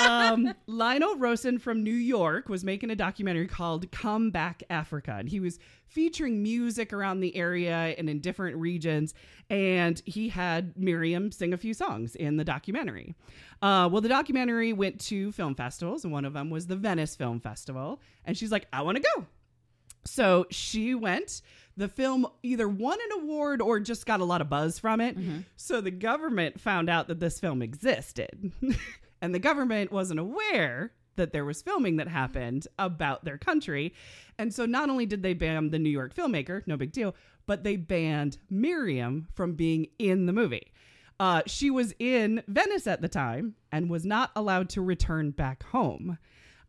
um, 0.00 0.54
Lionel 0.66 1.16
Rosen 1.16 1.58
from 1.58 1.82
New 1.82 1.90
York 1.90 2.48
was 2.48 2.62
making 2.62 2.90
a 2.90 2.96
documentary 2.96 3.48
called 3.48 3.90
Come 3.90 4.30
Back 4.30 4.62
Africa. 4.70 5.16
And 5.18 5.28
he 5.28 5.40
was 5.40 5.58
featuring 5.86 6.42
music 6.42 6.92
around 6.92 7.20
the 7.20 7.34
area 7.36 7.94
and 7.98 8.08
in 8.08 8.20
different 8.20 8.56
regions. 8.56 9.14
And 9.48 10.00
he 10.06 10.28
had 10.28 10.76
Miriam 10.76 11.32
sing 11.32 11.52
a 11.52 11.56
few 11.56 11.74
songs 11.74 12.14
in 12.14 12.36
the 12.36 12.44
documentary. 12.44 13.14
Uh, 13.62 13.88
well, 13.90 14.00
the 14.00 14.08
documentary 14.08 14.72
went 14.72 15.00
to 15.00 15.32
film 15.32 15.54
festivals, 15.54 16.04
and 16.04 16.12
one 16.12 16.24
of 16.24 16.32
them 16.32 16.50
was 16.50 16.66
the 16.66 16.76
Venice 16.76 17.16
Film 17.16 17.40
Festival. 17.40 18.00
And 18.24 18.38
she's 18.38 18.52
like, 18.52 18.66
I 18.72 18.82
want 18.82 18.96
to 18.96 19.02
go. 19.16 19.26
So 20.04 20.46
she 20.50 20.94
went. 20.94 21.42
The 21.76 21.88
film 21.88 22.26
either 22.42 22.68
won 22.68 22.98
an 23.00 23.22
award 23.22 23.62
or 23.62 23.80
just 23.80 24.06
got 24.06 24.20
a 24.20 24.24
lot 24.24 24.40
of 24.40 24.50
buzz 24.50 24.78
from 24.78 25.00
it. 25.00 25.16
So 25.56 25.80
the 25.80 25.90
government 25.90 26.60
found 26.60 26.90
out 26.90 27.08
that 27.08 27.20
this 27.20 27.40
film 27.40 27.62
existed. 27.62 28.52
and 29.22 29.34
the 29.34 29.38
government 29.38 29.92
wasn't 29.92 30.20
aware 30.20 30.92
that 31.16 31.32
there 31.32 31.44
was 31.44 31.62
filming 31.62 31.96
that 31.96 32.08
happened 32.08 32.66
about 32.78 33.24
their 33.24 33.38
country. 33.38 33.94
And 34.38 34.52
so 34.54 34.64
not 34.66 34.88
only 34.90 35.06
did 35.06 35.22
they 35.22 35.34
ban 35.34 35.70
the 35.70 35.78
New 35.78 35.90
York 35.90 36.14
filmmaker, 36.14 36.62
no 36.66 36.76
big 36.76 36.92
deal, 36.92 37.14
but 37.46 37.64
they 37.64 37.76
banned 37.76 38.38
Miriam 38.48 39.28
from 39.34 39.54
being 39.54 39.88
in 39.98 40.26
the 40.26 40.32
movie. 40.32 40.72
Uh, 41.18 41.42
she 41.46 41.70
was 41.70 41.94
in 41.98 42.42
Venice 42.48 42.86
at 42.86 43.02
the 43.02 43.08
time 43.08 43.54
and 43.70 43.90
was 43.90 44.06
not 44.06 44.30
allowed 44.34 44.70
to 44.70 44.80
return 44.80 45.30
back 45.30 45.62
home. 45.64 46.16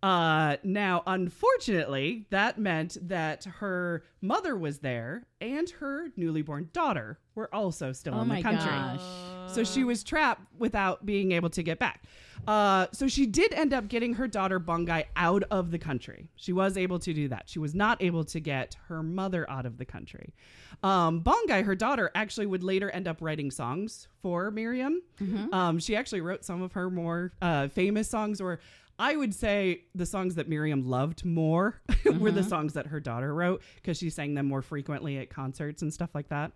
Uh, 0.04 0.58
now, 0.64 1.04
unfortunately, 1.06 2.26
that 2.32 2.58
meant 2.58 2.98
that 3.08 3.44
her 3.46 4.04
mother 4.22 4.56
was 4.56 4.80
there 4.80 5.28
and 5.40 5.70
her 5.70 6.08
newly 6.16 6.42
born 6.42 6.70
daughter 6.74 7.20
were 7.36 7.54
also 7.54 7.92
still 7.92 8.16
Oh 8.16 8.22
in 8.22 8.28
the 8.28 8.34
my 8.36 8.42
country. 8.42 8.66
gosh. 8.72 9.54
So 9.54 9.64
she 9.64 9.84
was 9.84 10.04
trapped 10.04 10.42
without 10.58 11.06
being 11.06 11.32
able 11.34 11.50
to 11.52 11.62
get 11.64 11.78
back. 11.80 12.04
Uh, 12.48 12.88
so 12.92 13.08
she 13.08 13.28
did 13.28 13.54
end 13.54 13.74
up 13.74 13.88
getting 13.88 14.16
her 14.16 14.28
daughter 14.28 14.60
Bongi 14.60 15.06
out 15.16 15.44
of 15.52 15.70
the 15.70 15.78
country. 15.78 16.28
She 16.36 16.52
was 16.54 16.78
able 16.78 16.98
to 17.00 17.14
do 17.14 17.28
that. 17.28 17.44
She 17.48 17.60
was 17.60 17.76
not 17.76 18.02
able 18.02 18.24
to 18.26 18.40
get 18.40 18.76
her 18.88 19.04
mother 19.04 19.48
out 19.50 19.66
of 19.68 19.78
the 19.78 19.86
country. 19.86 20.34
Um, 20.82 21.22
Bongi, 21.22 21.64
her 21.64 21.76
daughter, 21.76 22.10
actually 22.16 22.48
would 22.48 22.64
later 22.64 22.90
end 22.90 23.08
up 23.08 23.18
writing 23.22 23.52
songs 23.52 24.08
for 24.24 24.50
Miriam. 24.50 25.02
Um, 25.52 25.78
she 25.78 25.96
actually 25.96 26.22
wrote 26.22 26.44
some 26.44 26.64
of 26.64 26.72
her 26.74 26.90
more 26.90 27.32
uh, 27.44 27.68
famous 27.68 28.10
songs, 28.10 28.42
or 28.42 28.60
I 29.02 29.16
would 29.16 29.34
say 29.34 29.86
the 29.96 30.06
songs 30.06 30.36
that 30.36 30.48
Miriam 30.48 30.88
loved 30.88 31.26
more 31.26 31.82
were 32.20 32.30
the 32.30 32.44
songs 32.44 32.74
that 32.74 32.86
her 32.86 33.00
daughter 33.00 33.34
wrote 33.34 33.64
because 33.78 33.98
she 33.98 34.12
sang 34.12 34.36
them 34.36 34.46
more 34.46 34.62
frequently 34.62 35.18
at 35.18 35.32
concerts 35.32 35.82
and 35.82 35.92
stuff 35.92 36.12
like 36.14 36.30
that. 36.30 36.52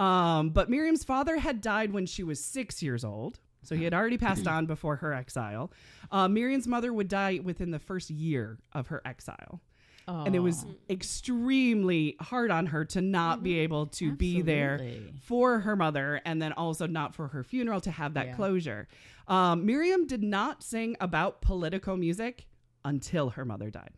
Um, 0.00 0.50
but 0.50 0.68
Miriam's 0.68 1.04
father 1.04 1.38
had 1.38 1.60
died 1.60 1.92
when 1.92 2.06
she 2.06 2.24
was 2.24 2.42
six 2.42 2.82
years 2.82 3.04
old. 3.04 3.38
So 3.62 3.76
he 3.76 3.84
had 3.84 3.94
already 3.94 4.18
passed 4.18 4.48
on 4.48 4.66
before 4.66 4.96
her 4.96 5.14
exile. 5.14 5.70
Uh, 6.10 6.26
Miriam's 6.26 6.66
mother 6.66 6.92
would 6.92 7.06
die 7.06 7.38
within 7.42 7.70
the 7.70 7.78
first 7.78 8.10
year 8.10 8.58
of 8.72 8.88
her 8.88 9.00
exile. 9.04 9.60
And 10.06 10.34
it 10.34 10.40
was 10.40 10.66
extremely 10.90 12.16
hard 12.20 12.50
on 12.50 12.66
her 12.66 12.84
to 12.86 13.00
not 13.00 13.42
be 13.42 13.60
able 13.60 13.86
to 13.86 14.12
be 14.12 14.42
there 14.42 14.78
for 15.22 15.60
her 15.60 15.76
mother 15.76 16.20
and 16.24 16.40
then 16.42 16.52
also 16.52 16.86
not 16.86 17.14
for 17.14 17.28
her 17.28 17.42
funeral 17.42 17.80
to 17.82 17.90
have 17.90 18.14
that 18.14 18.36
closure. 18.36 18.88
Um, 19.28 19.64
Miriam 19.64 20.06
did 20.06 20.22
not 20.22 20.62
sing 20.62 20.96
about 21.00 21.40
political 21.40 21.96
music 21.96 22.46
until 22.84 23.30
her 23.30 23.44
mother 23.44 23.70
died. 23.70 23.92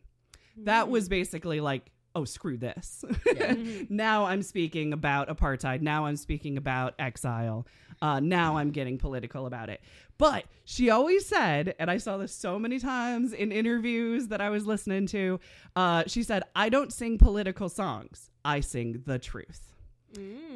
That 0.58 0.88
was 0.88 1.08
basically 1.08 1.60
like, 1.60 1.90
oh, 2.16 2.24
screw 2.24 2.56
this. 2.56 3.04
now 3.90 4.24
I'm 4.24 4.42
speaking 4.42 4.94
about 4.94 5.28
apartheid. 5.28 5.82
Now 5.82 6.06
I'm 6.06 6.16
speaking 6.16 6.56
about 6.56 6.94
exile. 6.98 7.66
Uh, 8.00 8.20
now 8.20 8.56
I'm 8.56 8.70
getting 8.70 8.96
political 8.96 9.46
about 9.46 9.68
it. 9.68 9.82
But 10.16 10.46
she 10.64 10.88
always 10.88 11.26
said, 11.26 11.74
and 11.78 11.90
I 11.90 11.98
saw 11.98 12.16
this 12.16 12.32
so 12.32 12.58
many 12.58 12.78
times 12.78 13.34
in 13.34 13.52
interviews 13.52 14.28
that 14.28 14.40
I 14.40 14.48
was 14.48 14.66
listening 14.66 15.06
to, 15.08 15.38
uh, 15.76 16.04
she 16.06 16.22
said, 16.22 16.42
I 16.56 16.70
don't 16.70 16.90
sing 16.90 17.18
political 17.18 17.68
songs, 17.68 18.30
I 18.44 18.60
sing 18.60 19.02
the 19.04 19.18
truth. 19.18 19.74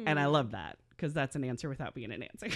And 0.07 0.19
I 0.19 0.25
love 0.25 0.51
that 0.51 0.79
because 1.01 1.13
that's 1.13 1.35
an 1.35 1.43
answer 1.43 1.67
without 1.67 1.95
being 1.95 2.11
an 2.11 2.23
answer. 2.23 2.47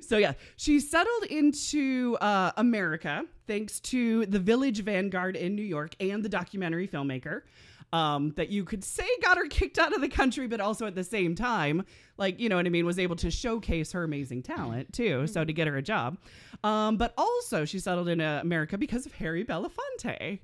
so 0.00 0.18
yeah, 0.18 0.32
she 0.56 0.80
settled 0.80 1.24
into 1.30 2.16
uh, 2.20 2.50
America 2.56 3.24
thanks 3.46 3.78
to 3.80 4.26
the 4.26 4.40
Village 4.40 4.82
Vanguard 4.82 5.36
in 5.36 5.54
New 5.54 5.62
York 5.62 5.94
and 6.00 6.24
the 6.24 6.28
documentary 6.28 6.88
filmmaker. 6.88 7.42
Um, 7.90 8.34
that 8.36 8.50
you 8.50 8.66
could 8.66 8.84
say 8.84 9.06
got 9.22 9.38
her 9.38 9.46
kicked 9.46 9.78
out 9.78 9.94
of 9.94 10.02
the 10.02 10.10
country, 10.10 10.46
but 10.46 10.60
also 10.60 10.84
at 10.84 10.94
the 10.94 11.04
same 11.04 11.34
time, 11.34 11.86
like 12.18 12.38
you 12.38 12.50
know 12.50 12.56
what 12.56 12.66
I 12.66 12.68
mean, 12.68 12.84
was 12.84 12.98
able 12.98 13.16
to 13.16 13.30
showcase 13.30 13.92
her 13.92 14.04
amazing 14.04 14.42
talent 14.42 14.92
too. 14.92 15.26
So 15.26 15.42
to 15.42 15.52
get 15.54 15.66
her 15.68 15.78
a 15.78 15.80
job, 15.80 16.18
um, 16.64 16.98
but 16.98 17.14
also 17.16 17.64
she 17.64 17.78
settled 17.78 18.08
in 18.08 18.20
uh, 18.20 18.40
America 18.42 18.76
because 18.76 19.06
of 19.06 19.14
Harry 19.14 19.42
Belafonte. 19.42 20.40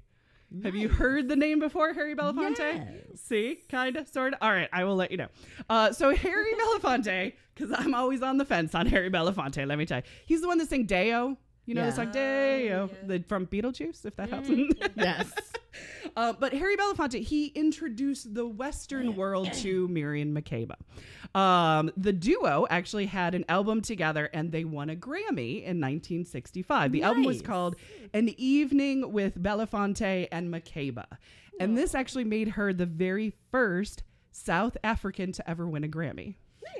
Have 0.62 0.74
you 0.76 0.88
heard 0.88 1.28
the 1.28 1.36
name 1.36 1.58
before, 1.58 1.92
Harry 1.94 2.14
Belafonte? 2.14 2.58
Yes. 2.58 3.20
See, 3.20 3.58
kind 3.68 3.96
of, 3.96 4.08
sort 4.08 4.34
of. 4.34 4.38
All 4.40 4.52
right, 4.52 4.68
I 4.72 4.84
will 4.84 4.96
let 4.96 5.10
you 5.10 5.16
know. 5.16 5.28
Uh, 5.68 5.92
so 5.92 6.10
Harry 6.14 6.52
Belafonte, 6.54 7.32
because 7.54 7.72
I'm 7.76 7.94
always 7.94 8.22
on 8.22 8.38
the 8.38 8.44
fence 8.44 8.74
on 8.74 8.86
Harry 8.86 9.10
Belafonte. 9.10 9.66
Let 9.66 9.78
me 9.78 9.86
tell 9.86 9.98
you, 9.98 10.04
he's 10.26 10.40
the 10.42 10.46
one 10.48 10.58
that 10.58 10.68
sang 10.68 10.84
Day-O. 10.86 11.36
You 11.66 11.74
know 11.74 11.80
Yeah. 11.82 11.90
the 11.90 11.96
song 11.96 12.10
Day-O 12.12 12.90
the, 13.06 13.24
from 13.26 13.46
Beetlejuice, 13.46 14.04
if 14.04 14.14
that 14.16 14.28
helps. 14.30 14.48
Yes. 14.96 15.32
Uh, 16.16 16.32
but 16.32 16.52
Harry 16.52 16.76
Belafonte, 16.76 17.24
he 17.24 17.46
introduced 17.46 18.34
the 18.34 18.46
Western 18.46 19.16
world 19.16 19.52
to 19.54 19.88
Miriam 19.88 20.32
Makeba. 20.32 20.76
Um, 21.34 21.90
the 21.96 22.12
duo 22.12 22.68
actually 22.70 23.06
had 23.06 23.34
an 23.34 23.44
album 23.48 23.82
together 23.82 24.30
and 24.32 24.52
they 24.52 24.64
won 24.64 24.90
a 24.90 24.94
Grammy 24.94 25.56
in 25.64 25.80
1965. 25.80 26.92
The 26.92 27.02
album 27.02 27.24
was 27.24 27.42
called 27.42 27.74
An 28.12 28.28
Evening 28.36 29.12
with 29.12 29.42
Belafonte 29.42 30.28
and 30.30 30.54
Makeba. 30.54 31.06
And 31.58 31.76
this 31.76 31.94
actually 31.96 32.24
made 32.24 32.50
her 32.50 32.72
the 32.72 32.86
very 32.86 33.32
first 33.50 34.04
South 34.30 34.76
African 34.84 35.32
to 35.32 35.50
ever 35.50 35.66
win 35.66 35.82
a 35.82 35.88
Grammy. 35.88 36.34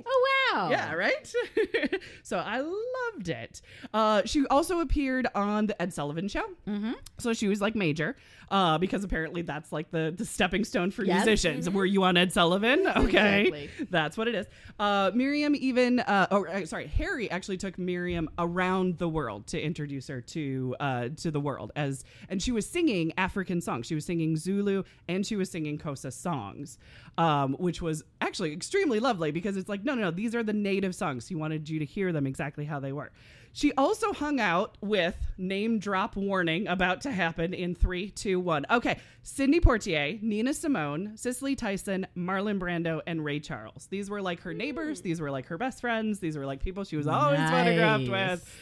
Oh 0.07 0.51
wow. 0.53 0.71
Yeah, 0.71 0.93
right? 0.95 1.33
so 2.23 2.39
I 2.39 2.61
loved 2.61 3.29
it. 3.29 3.61
Uh, 3.93 4.23
she 4.25 4.47
also 4.47 4.81
appeared 4.81 5.27
on 5.35 5.67
the 5.67 5.81
Ed 5.81 5.93
Sullivan 5.93 6.29
Show. 6.29 6.45
Mm-hmm. 6.67 6.93
So 7.19 7.33
she 7.33 7.49
was 7.49 7.61
like 7.61 7.75
major 7.75 8.17
uh, 8.51 8.79
because 8.79 9.05
apparently 9.05 9.43
that's 9.43 9.73
like 9.73 9.91
the, 9.91 10.15
the 10.17 10.25
stepping 10.25 10.65
stone 10.65 10.91
for 10.91 11.05
Yes. 11.05 11.25
musicians. 11.27 11.69
Were 11.71 11.85
you 11.87 12.03
on 12.05 12.17
Ed 12.17 12.33
Sullivan? 12.33 12.87
Okay. 13.05 13.47
Exactly. 13.47 13.87
That's 13.91 14.17
what 14.17 14.29
it 14.29 14.35
is. 14.35 14.47
Uh, 14.79 15.11
Miriam 15.15 15.55
even, 15.57 16.01
uh, 16.01 16.27
or 16.31 16.49
uh, 16.49 16.65
sorry, 16.65 16.87
Harry 16.87 17.31
actually 17.31 17.57
took 17.59 17.79
Miriam 17.79 18.31
around 18.39 18.99
the 18.99 19.09
world 19.09 19.47
to 19.49 19.61
introduce 19.61 20.09
her 20.09 20.21
to 20.21 20.75
uh, 20.81 21.09
to 21.17 21.31
the 21.31 21.41
world 21.41 21.71
as, 21.77 22.05
and 22.29 22.43
she 22.43 22.51
was 22.53 22.67
singing 22.67 23.13
African 23.19 23.61
songs. 23.61 23.87
She 23.87 23.95
was 23.95 24.05
singing 24.05 24.37
Zulu 24.37 24.85
and 25.09 25.27
she 25.27 25.37
was 25.37 25.51
singing 25.51 25.79
Xhosa 25.79 26.13
songs, 26.13 26.79
um, 27.19 27.55
which 27.55 27.83
was 27.83 28.03
actually 28.35 28.53
extremely 28.53 28.99
lovely 28.99 29.31
because 29.31 29.57
it's 29.57 29.69
like, 29.69 29.85
no, 29.85 29.95
no, 29.95 30.03
no, 30.03 30.11
these 30.11 30.35
are 30.35 30.43
the 30.43 30.53
native 30.53 30.93
songs. 30.93 31.29
He 31.29 31.37
wanted 31.37 31.69
you 31.69 31.79
to 31.79 31.85
hear 31.85 32.13
them 32.13 32.27
exactly 32.27 32.65
how 32.65 32.81
they 32.81 32.93
were. 32.93 33.13
She 33.53 33.73
also 33.75 34.13
hung 34.13 34.41
out 34.41 34.77
with 34.81 35.15
name 35.39 35.79
drop 35.79 36.17
warning 36.17 36.67
about 36.67 37.03
to 37.03 37.13
happen 37.13 37.55
in 37.55 37.77
three, 37.77 38.11
two, 38.11 38.41
one. 38.41 38.67
Okay, 38.69 38.99
Sidney 39.23 39.61
Poitier, 39.61 40.21
Nina 40.21 40.53
Simone, 40.53 41.13
Cicely 41.17 41.55
Tyson, 41.55 42.09
Marlon 42.17 42.59
Brando, 42.59 43.03
and 43.07 43.25
Ray 43.25 43.39
Charles. 43.39 43.87
These 43.87 44.11
were 44.11 44.21
like 44.21 44.41
her 44.41 44.53
neighbors. 44.53 44.99
Hmm. 44.99 45.05
These 45.05 45.21
were 45.21 45.31
like 45.31 45.47
her 45.47 45.57
best 45.57 45.81
friends. 45.81 46.19
These 46.19 46.37
were 46.37 46.45
like 46.45 46.59
people 46.59 46.83
she 46.83 46.97
was 46.97 47.07
always 47.07 47.39
photographed 47.39 48.09
with. 48.09 48.59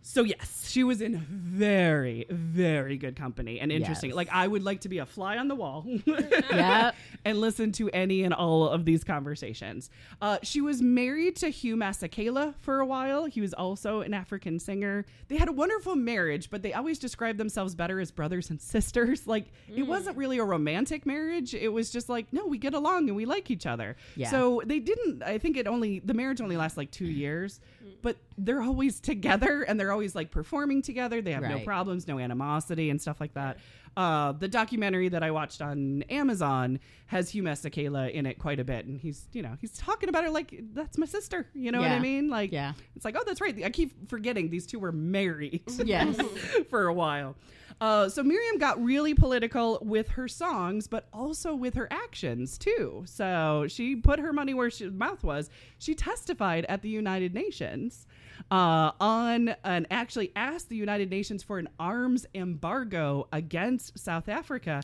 So 0.00 0.22
yes, 0.22 0.68
she 0.70 0.84
was 0.84 1.02
in 1.02 1.18
very, 1.18 2.24
very 2.30 2.96
good 2.96 3.14
company 3.14 3.60
and 3.60 3.70
interesting. 3.70 4.10
Yes. 4.10 4.16
Like 4.16 4.28
I 4.32 4.46
would 4.46 4.62
like 4.62 4.80
to 4.82 4.88
be 4.88 4.98
a 4.98 5.06
fly 5.06 5.36
on 5.36 5.48
the 5.48 5.54
wall 5.54 5.84
Yep. 6.06 6.94
and 7.26 7.40
listen 7.40 7.72
to 7.72 7.90
any 7.90 8.22
and 8.22 8.32
all 8.32 8.68
of 8.68 8.84
these 8.86 9.04
conversations. 9.04 9.90
Uh, 10.22 10.38
she 10.42 10.60
was 10.62 10.80
married 10.80 11.36
to 11.36 11.50
Hugh 11.50 11.76
Masekela 11.76 12.54
for 12.60 12.80
a 12.80 12.86
while. 12.86 13.26
He 13.26 13.40
was 13.42 13.52
also 13.52 14.00
an 14.00 14.14
African 14.14 14.58
singer. 14.58 15.04
They 15.28 15.36
had 15.36 15.48
a 15.48 15.52
wonderful 15.52 15.94
marriage, 15.94 16.48
but 16.48 16.62
they 16.62 16.72
always 16.72 16.98
described 16.98 17.38
themselves 17.38 17.74
better 17.74 18.00
as 18.00 18.10
brothers 18.10 18.50
and 18.50 18.60
sisters. 18.60 19.22
Like 19.28 19.52
it 19.68 19.82
wasn't 19.82 20.16
really 20.16 20.38
a 20.38 20.44
romantic 20.44 21.04
marriage. 21.04 21.54
It 21.54 21.68
was 21.68 21.90
just 21.90 22.08
like, 22.08 22.32
no, 22.32 22.46
we 22.46 22.56
get 22.56 22.72
along 22.72 23.08
and 23.08 23.16
we 23.16 23.26
like 23.26 23.50
each 23.50 23.66
other. 23.66 23.96
Yeah. 24.16 24.30
So 24.30 24.62
they 24.64 24.78
didn't. 24.78 25.22
I 25.22 25.36
think 25.38 25.56
it 25.58 25.66
only 25.66 25.98
the 25.98 26.14
marriage 26.14 26.40
only 26.40 26.56
lasts 26.56 26.78
like 26.78 26.90
two 26.90 27.04
years, 27.06 27.60
but 28.00 28.16
they're 28.38 28.62
always 28.62 29.00
together 29.00 29.62
and 29.62 29.78
they're 29.78 29.92
always 29.92 30.14
like 30.14 30.30
performing 30.30 30.80
together. 30.80 31.20
They 31.20 31.32
have 31.32 31.42
no 31.42 31.58
problems, 31.64 32.06
no 32.06 32.18
animosity, 32.18 32.88
and 32.90 33.00
stuff 33.00 33.20
like 33.20 33.34
that. 33.34 33.58
Uh, 33.96 34.30
the 34.32 34.46
documentary 34.46 35.08
that 35.08 35.24
I 35.24 35.32
watched 35.32 35.60
on 35.60 36.02
Amazon 36.02 36.78
has 37.06 37.30
Hugh 37.30 37.42
Masekela 37.42 38.10
in 38.12 38.26
it 38.26 38.38
quite 38.38 38.60
a 38.60 38.64
bit, 38.64 38.86
and 38.86 39.00
he's 39.00 39.26
you 39.32 39.42
know 39.42 39.56
he's 39.60 39.72
talking 39.72 40.08
about 40.08 40.22
her 40.24 40.30
like 40.30 40.54
that's 40.72 40.96
my 40.98 41.06
sister. 41.06 41.48
You 41.52 41.72
know 41.72 41.80
what 41.80 41.90
I 41.90 41.98
mean? 41.98 42.28
Like 42.30 42.52
Yeah. 42.52 42.74
it's 42.94 43.04
like 43.04 43.16
oh 43.18 43.24
that's 43.26 43.40
right. 43.40 43.64
I 43.64 43.70
keep 43.70 44.08
forgetting 44.08 44.50
these 44.50 44.66
two 44.66 44.78
were 44.78 44.92
married. 44.92 45.62
Yes. 45.84 46.16
for 46.70 46.86
a 46.86 46.92
while. 46.94 47.34
Uh, 47.80 48.08
so 48.08 48.22
Miriam 48.24 48.58
got 48.58 48.82
really 48.82 49.14
political 49.14 49.78
with 49.82 50.08
her 50.08 50.26
songs, 50.26 50.88
but 50.88 51.06
also 51.12 51.54
with 51.54 51.74
her 51.74 51.86
actions 51.92 52.58
too. 52.58 53.04
So 53.06 53.66
she 53.68 53.94
put 53.94 54.18
her 54.18 54.32
money 54.32 54.52
where 54.52 54.68
she, 54.70 54.90
mouth 54.90 55.22
was. 55.22 55.48
She 55.78 55.94
testified 55.94 56.66
at 56.68 56.82
the 56.82 56.88
United 56.88 57.34
Nations 57.34 58.06
uh, 58.50 58.92
on 59.00 59.54
and 59.64 59.86
actually 59.90 60.32
asked 60.36 60.68
the 60.68 60.76
United 60.76 61.10
Nations 61.10 61.42
for 61.42 61.58
an 61.58 61.68
arms 61.78 62.26
embargo 62.34 63.28
against 63.32 63.98
South 63.98 64.28
Africa 64.28 64.82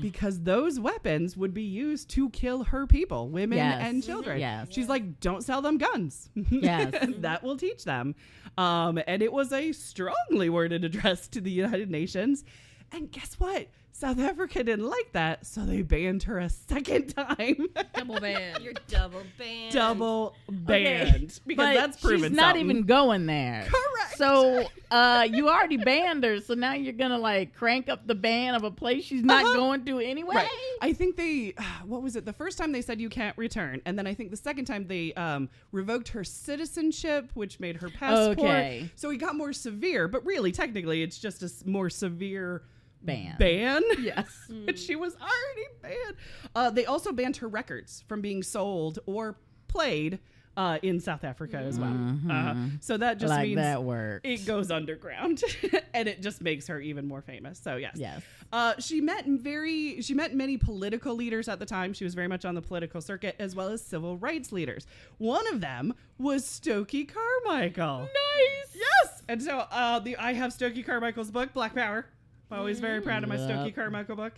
because 0.00 0.40
those 0.40 0.78
weapons 0.80 1.36
would 1.36 1.54
be 1.54 1.62
used 1.62 2.10
to 2.10 2.30
kill 2.30 2.64
her 2.64 2.86
people, 2.86 3.28
women 3.28 3.58
Yes. 3.58 3.80
and 3.84 4.02
children. 4.04 4.40
Yes. 4.40 4.68
She's 4.70 4.88
like, 4.88 5.20
don't 5.20 5.42
sell 5.42 5.62
them 5.62 5.78
guns. 5.78 6.30
Yes. 6.50 6.92
that 7.18 7.42
will 7.42 7.56
teach 7.56 7.84
them. 7.84 8.14
Um, 8.56 8.98
and 9.06 9.22
it 9.22 9.32
was 9.32 9.52
a 9.52 9.72
strongly 9.72 10.48
worded 10.50 10.84
address 10.84 11.28
to 11.28 11.40
the 11.40 11.50
United 11.50 11.90
Nations. 11.90 12.44
And 12.92 13.10
guess 13.10 13.34
what? 13.38 13.66
South 13.90 14.20
Africa 14.20 14.62
didn't 14.62 14.86
like 14.88 15.10
that, 15.12 15.44
so 15.44 15.62
they 15.66 15.82
banned 15.82 16.22
her 16.22 16.38
a 16.38 16.48
second 16.48 17.08
time. 17.16 17.66
Double 17.94 18.20
ban. 18.20 18.62
You're 18.62 18.74
double 18.86 19.22
banned. 19.36 19.72
Double 19.72 20.36
banned. 20.48 21.40
Because 21.44 21.66
but 21.66 21.74
that's 21.74 22.00
proven 22.00 22.30
she's 22.30 22.36
not 22.36 22.54
something. 22.54 22.70
even 22.70 22.82
going 22.84 23.26
there. 23.26 23.62
Correct. 23.66 24.16
So 24.16 24.68
uh, 24.92 25.26
you 25.28 25.48
already 25.48 25.78
banned 25.78 26.22
her, 26.22 26.38
so 26.40 26.54
now 26.54 26.74
you're 26.74 26.92
gonna 26.92 27.18
like 27.18 27.54
crank 27.54 27.88
up 27.88 28.06
the 28.06 28.14
ban 28.14 28.54
of 28.54 28.62
a 28.62 28.70
place 28.70 29.02
she's 29.04 29.24
not 29.24 29.44
Uh-huh. 29.44 29.54
going 29.56 29.84
to 29.86 29.98
anyway. 29.98 30.36
Right. 30.36 30.48
I 30.80 30.92
think 30.92 31.16
they, 31.16 31.54
what 31.84 32.00
was 32.02 32.14
it? 32.14 32.24
The 32.24 32.32
first 32.32 32.56
time 32.56 32.70
they 32.70 32.82
said 32.82 33.00
you 33.00 33.08
can't 33.08 33.36
return, 33.36 33.82
and 33.84 33.98
then 33.98 34.06
I 34.06 34.14
think 34.14 34.30
the 34.30 34.36
second 34.36 34.66
time 34.66 34.86
they 34.86 35.12
um, 35.14 35.48
revoked 35.72 36.08
her 36.10 36.22
citizenship, 36.22 37.30
which 37.34 37.58
made 37.58 37.76
her 37.78 37.88
passport. 37.90 38.38
Okay. 38.38 38.90
So 38.94 39.10
it 39.10 39.16
got 39.16 39.34
more 39.34 39.52
severe, 39.52 40.06
but 40.06 40.24
really, 40.24 40.52
technically, 40.52 41.02
it's 41.02 41.18
just 41.18 41.42
a 41.42 41.50
more 41.68 41.90
severe 41.90 42.62
Ban. 43.02 43.36
Ban. 43.38 43.82
Yes. 44.00 44.26
and 44.48 44.78
she 44.78 44.96
was 44.96 45.14
already 45.16 45.68
banned. 45.82 46.16
Uh, 46.54 46.70
they 46.70 46.86
also 46.86 47.12
banned 47.12 47.36
her 47.38 47.48
records 47.48 48.04
from 48.08 48.20
being 48.20 48.42
sold 48.42 48.98
or 49.06 49.36
played 49.68 50.18
uh, 50.56 50.76
in 50.82 50.98
South 50.98 51.22
Africa 51.22 51.56
as 51.56 51.78
well. 51.78 51.96
Uh, 52.28 52.54
so 52.80 52.96
that 52.96 53.18
just 53.20 53.30
like 53.30 53.46
means 53.46 53.58
that 53.58 53.84
works. 53.84 54.22
it 54.24 54.44
goes 54.44 54.72
underground, 54.72 55.40
and 55.94 56.08
it 56.08 56.20
just 56.20 56.42
makes 56.42 56.66
her 56.66 56.80
even 56.80 57.06
more 57.06 57.22
famous. 57.22 57.60
So 57.60 57.76
yes, 57.76 57.92
Yes. 57.96 58.22
uh, 58.52 58.74
she 58.80 59.00
met 59.00 59.24
very 59.26 60.00
she 60.02 60.14
met 60.14 60.34
many 60.34 60.56
political 60.56 61.14
leaders 61.14 61.48
at 61.48 61.60
the 61.60 61.66
time. 61.66 61.92
She 61.92 62.02
was 62.02 62.14
very 62.14 62.26
much 62.26 62.44
on 62.44 62.56
the 62.56 62.62
political 62.62 63.00
circuit 63.00 63.36
as 63.38 63.54
well 63.54 63.68
as 63.68 63.84
civil 63.84 64.16
rights 64.16 64.50
leaders. 64.50 64.84
One 65.18 65.46
of 65.54 65.60
them 65.60 65.94
was 66.18 66.44
Stokely 66.44 67.04
Carmichael. 67.04 68.00
Nice. 68.00 68.74
Yes. 68.74 69.22
And 69.28 69.40
so 69.40 69.58
uh, 69.70 70.00
the 70.00 70.16
I 70.16 70.32
have 70.32 70.52
Stokely 70.52 70.82
Carmichael's 70.82 71.30
book, 71.30 71.52
Black 71.52 71.72
Power. 71.76 72.06
I'm 72.50 72.58
always 72.58 72.80
very 72.80 73.00
proud 73.00 73.22
of 73.22 73.28
my 73.28 73.36
Yep. 73.36 73.48
Stokely 73.50 73.72
Carmichael 73.72 74.16
book. 74.16 74.34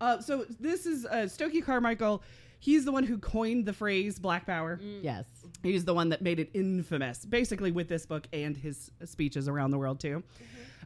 Uh, 0.00 0.20
so 0.20 0.44
this 0.60 0.86
is 0.86 1.06
uh, 1.06 1.28
Stokely 1.28 1.62
Carmichael. 1.62 2.22
He's 2.58 2.84
the 2.84 2.92
one 2.92 3.04
who 3.04 3.18
coined 3.18 3.66
the 3.66 3.72
phrase 3.72 4.18
Black 4.18 4.46
Power. 4.46 4.80
Yes. 5.02 5.24
He's 5.62 5.84
the 5.84 5.94
one 5.94 6.08
that 6.10 6.22
made 6.22 6.40
it 6.40 6.50
infamous, 6.54 7.24
basically 7.24 7.72
with 7.72 7.88
this 7.88 8.06
book 8.06 8.26
and 8.32 8.56
his 8.56 8.90
speeches 9.04 9.48
around 9.48 9.70
the 9.70 9.78
world 9.78 10.00
too. 10.00 10.22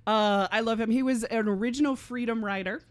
Uh, 0.06 0.48
I 0.50 0.60
love 0.60 0.80
him. 0.80 0.90
He 0.90 1.02
was 1.02 1.24
an 1.24 1.48
original 1.48 1.94
freedom 1.96 2.44
rider. 2.44 2.82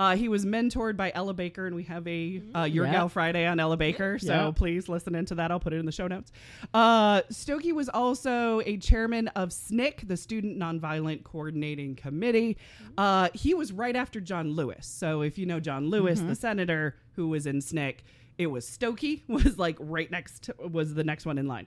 Uh, 0.00 0.16
he 0.16 0.28
was 0.28 0.46
mentored 0.46 0.96
by 0.96 1.12
Ella 1.14 1.34
Baker, 1.34 1.66
and 1.66 1.76
we 1.76 1.82
have 1.82 2.08
a 2.08 2.40
uh, 2.56 2.62
Your 2.64 2.86
Yeah. 2.86 2.92
Gal 2.92 3.08
Friday 3.10 3.44
on 3.46 3.60
Ella 3.60 3.76
Baker. 3.76 4.18
So 4.18 4.32
Yeah. 4.32 4.50
please 4.50 4.88
listen 4.88 5.14
into 5.14 5.34
that. 5.34 5.50
I'll 5.50 5.60
put 5.60 5.74
it 5.74 5.76
in 5.76 5.84
the 5.84 5.92
show 5.92 6.06
notes. 6.08 6.32
Uh, 6.72 7.20
Stokely 7.28 7.72
was 7.72 7.90
also 7.90 8.62
a 8.64 8.78
chairman 8.78 9.28
of 9.28 9.50
SNCC, 9.50 10.08
the 10.08 10.16
Student 10.16 10.58
Nonviolent 10.58 11.22
Coordinating 11.22 11.96
Committee. 11.96 12.56
Uh, 12.96 13.28
he 13.34 13.52
was 13.52 13.72
right 13.72 13.94
after 13.94 14.22
John 14.22 14.52
Lewis. 14.52 14.86
So 14.86 15.20
if 15.20 15.36
you 15.36 15.44
know 15.44 15.60
John 15.60 15.90
Lewis, 15.90 16.20
the 16.20 16.34
senator 16.34 16.96
who 17.16 17.28
was 17.28 17.44
in 17.46 17.58
SNCC, 17.58 17.96
it 18.38 18.46
was 18.46 18.66
Stokely 18.66 19.22
was 19.28 19.58
like 19.58 19.76
right 19.78 20.10
next 20.10 20.44
to, 20.44 20.54
was 20.66 20.94
the 20.94 21.04
next 21.04 21.26
one 21.26 21.36
in 21.36 21.46
line. 21.46 21.66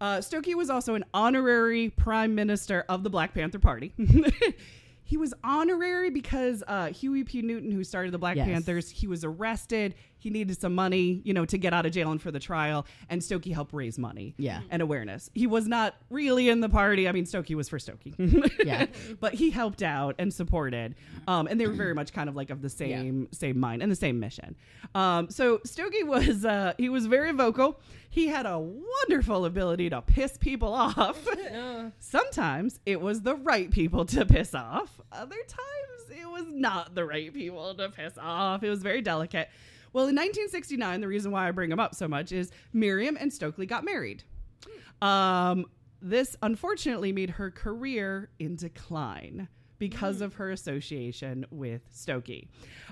Uh, 0.00 0.22
Stokely 0.22 0.54
was 0.54 0.70
also 0.70 0.94
an 0.94 1.04
honorary 1.12 1.90
prime 1.90 2.34
minister 2.34 2.86
of 2.88 3.02
the 3.02 3.10
Black 3.10 3.34
Panther 3.34 3.58
Party. 3.58 3.92
he 5.06 5.16
was 5.16 5.32
honorary 5.44 6.10
because 6.10 6.62
uh, 6.66 6.88
Huey 6.88 7.22
P. 7.24 7.40
Newton, 7.40 7.70
who 7.70 7.84
started 7.84 8.12
the 8.12 8.18
Black 8.18 8.36
Yes. 8.36 8.46
Panthers, 8.46 8.90
he 8.90 9.06
was 9.06 9.24
arrested. 9.24 9.94
He 10.18 10.30
needed 10.30 10.60
some 10.60 10.74
money, 10.74 11.20
you 11.24 11.32
know, 11.34 11.44
to 11.44 11.56
get 11.58 11.72
out 11.72 11.86
of 11.86 11.92
jail 11.92 12.10
and 12.10 12.20
for 12.20 12.30
the 12.30 12.40
trial. 12.40 12.86
And 13.08 13.22
Stokely 13.22 13.52
helped 13.52 13.72
raise 13.72 13.98
money 13.98 14.34
Yeah. 14.38 14.60
and 14.70 14.82
awareness. 14.82 15.30
He 15.34 15.46
was 15.46 15.68
not 15.68 15.94
really 16.10 16.48
in 16.48 16.60
the 16.60 16.68
party. 16.68 17.08
I 17.08 17.12
mean, 17.12 17.26
Stokely 17.26 17.54
was 17.54 17.68
for 17.68 17.78
Stokely. 17.78 18.14
Yeah. 18.64 18.86
but 19.20 19.34
he 19.34 19.50
helped 19.50 19.82
out 19.82 20.16
and 20.18 20.32
supported. 20.32 20.94
Um, 21.28 21.46
and 21.46 21.60
they 21.60 21.66
were 21.66 21.72
very 21.74 21.94
much 21.94 22.12
kind 22.12 22.28
of 22.28 22.34
like 22.36 22.50
of 22.50 22.62
the 22.62 22.70
same 22.70 23.28
same 23.32 23.60
mind 23.60 23.82
and 23.82 23.92
the 23.92 23.96
same 23.96 24.18
mission. 24.18 24.56
Um, 24.94 25.30
so 25.30 25.60
Stokely 25.64 26.02
was 26.04 26.44
uh, 26.44 26.72
he 26.78 26.88
was 26.88 27.06
very 27.06 27.32
vocal. 27.32 27.80
He 28.08 28.28
had 28.28 28.46
a 28.46 28.58
wonderful 28.58 29.44
ability 29.44 29.90
to 29.90 30.00
piss 30.00 30.38
people 30.38 30.72
off. 30.72 31.18
Sometimes 31.98 32.78
it 32.86 33.00
was 33.00 33.22
the 33.22 33.34
right 33.34 33.70
people 33.70 34.04
to 34.06 34.24
piss 34.24 34.54
off. 34.54 35.00
Other 35.12 35.36
times 35.46 36.18
it 36.20 36.28
was 36.28 36.44
not 36.48 36.94
the 36.94 37.04
right 37.04 37.32
people 37.32 37.74
to 37.74 37.88
piss 37.90 38.14
off. 38.18 38.62
It 38.62 38.70
was 38.70 38.82
very 38.82 39.02
delicate. 39.02 39.48
Well, 39.96 40.08
in 40.08 40.14
1969, 40.14 41.00
the 41.00 41.08
reason 41.08 41.32
why 41.32 41.48
I 41.48 41.52
bring 41.52 41.72
him 41.72 41.80
up 41.80 41.94
so 41.94 42.06
much 42.06 42.30
is 42.30 42.50
Miriam 42.74 43.16
and 43.18 43.32
Stokely 43.32 43.64
got 43.64 43.82
married. 43.82 44.24
Um, 45.00 45.64
this 46.02 46.36
unfortunately 46.42 47.12
made 47.12 47.30
her 47.30 47.50
career 47.50 48.28
in 48.38 48.56
decline 48.56 49.48
because 49.78 50.20
of 50.20 50.34
her 50.34 50.50
association 50.50 51.46
with 51.50 51.80
Stokely. 51.90 52.46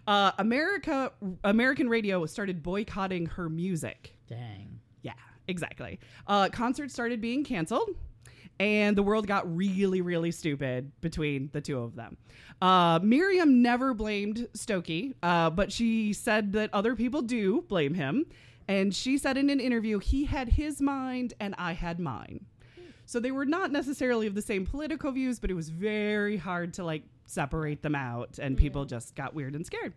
Uh, 0.07 0.33
America, 0.39 1.13
American 1.45 1.91
radio 1.91 2.25
started 2.25 2.63
boycotting 2.63 3.27
her 3.27 3.51
music. 3.51 4.17
Dang. 4.27 4.81
Yeah, 5.03 5.13
exactly. 5.47 6.01
Uh, 6.27 6.49
concerts 6.49 6.95
started 6.95 7.21
being 7.21 7.45
canceled, 7.45 7.91
and 8.61 8.97
the 8.97 9.03
world 9.03 9.27
got 9.27 9.57
really, 9.57 10.01
really 10.01 10.31
stupid 10.31 10.93
between 11.01 11.51
the 11.53 11.61
two 11.61 11.79
of 11.79 11.97
them. 11.97 12.17
Uh, 12.63 13.01
Miriam 13.03 13.63
never 13.63 13.95
blamed 13.95 14.49
Stokely, 14.55 15.15
uh, 15.23 15.51
but 15.51 15.73
she 15.73 16.13
said 16.13 16.53
that 16.53 16.71
other 16.73 16.95
people 16.95 17.23
do 17.23 17.63
blame 17.63 17.95
him. 17.95 18.27
And 18.67 18.95
she 18.95 19.19
said 19.19 19.37
in 19.37 19.51
an 19.51 19.61
interview, 19.61 19.99
he 19.99 20.25
had 20.25 20.49
his 20.51 20.81
mind 20.81 21.35
and 21.41 21.55
I 21.59 21.73
had 21.73 22.01
mine. 22.01 22.47
So 23.07 23.21
they 23.21 23.31
were 23.31 23.45
not 23.45 23.71
necessarily 23.71 24.27
of 24.27 24.35
the 24.35 24.43
same 24.43 24.65
political 24.65 25.13
views, 25.13 25.39
but 25.39 25.51
it 25.51 25.55
was 25.55 25.69
very 25.69 26.37
hard 26.37 26.73
to 26.75 26.85
like 26.85 27.03
separate 27.27 27.83
them 27.83 27.95
out, 27.95 28.39
and 28.39 28.57
people 28.57 28.85
just 28.85 29.15
got 29.15 29.35
weird 29.35 29.55
and 29.55 29.65
scared. 29.65 29.95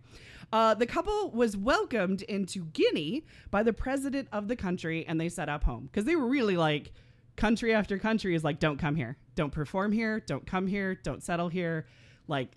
Uh, 0.52 0.74
the 0.74 0.86
couple 0.86 1.32
was 1.32 1.58
welcomed 1.58 2.22
into 2.24 2.66
Guinea 2.66 3.24
by 3.52 3.64
the 3.64 3.74
president 3.74 4.28
of 4.32 4.48
the 4.48 4.56
country, 4.56 5.06
and 5.08 5.20
they 5.20 5.30
set 5.30 5.50
up 5.50 5.64
home 5.64 5.86
because 5.86 6.06
they 6.06 6.16
were 6.16 6.28
really 6.28 6.58
like 6.58 6.92
country 7.38 7.74
after 7.74 7.98
country 7.98 8.36
is 8.36 8.44
like, 8.44 8.60
don't 8.60 8.78
come 8.78 8.96
here, 8.96 9.16
don't 9.36 9.52
perform 9.52 9.92
here, 9.94 10.20
don't 10.20 10.46
come 10.46 10.68
here, 10.68 10.96
don't 10.96 11.24
settle 11.24 11.48
here. 11.48 11.88
Like, 12.28 12.52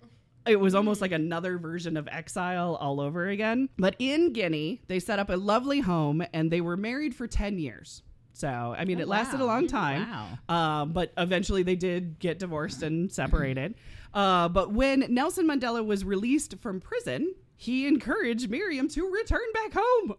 it 0.45 0.59
was 0.59 0.75
almost 0.75 1.01
like 1.01 1.11
another 1.11 1.57
version 1.57 1.95
of 1.95 2.07
exile 2.11 2.75
all 2.81 2.99
over 2.99 3.27
again. 3.27 3.69
But 3.77 3.95
in 3.99 4.33
Guinea, 4.33 4.81
they 4.87 4.99
set 4.99 5.19
up 5.19 5.29
a 5.29 5.35
lovely 5.37 5.79
home 5.79 6.23
and 6.33 6.51
they 6.51 6.61
were 6.61 6.75
married 6.75 7.15
for 7.15 7.27
10 7.27 7.59
years. 7.59 8.01
So, 8.33 8.47
I 8.75 8.85
mean, 8.85 8.97
Oh, 8.97 9.01
it 9.01 9.07
lasted 9.07 9.39
a 9.39 9.45
long 9.45 9.67
time. 9.67 10.09
Wow. 10.49 10.81
Um, 10.81 10.93
but 10.93 11.13
eventually 11.17 11.61
they 11.63 11.75
did 11.75 12.17
get 12.17 12.39
divorced 12.39 12.81
and 12.81 13.11
separated. 13.11 13.75
Uh, 14.13 14.49
but 14.49 14.71
when 14.73 15.05
Nelson 15.13 15.47
Mandela 15.47 15.85
was 15.85 16.03
released 16.03 16.55
from 16.59 16.81
prison, 16.81 17.35
he 17.61 17.85
encouraged 17.85 18.49
Miriam 18.49 18.87
to 18.87 19.07
return 19.07 19.39
back 19.53 19.73
home, 19.75 20.15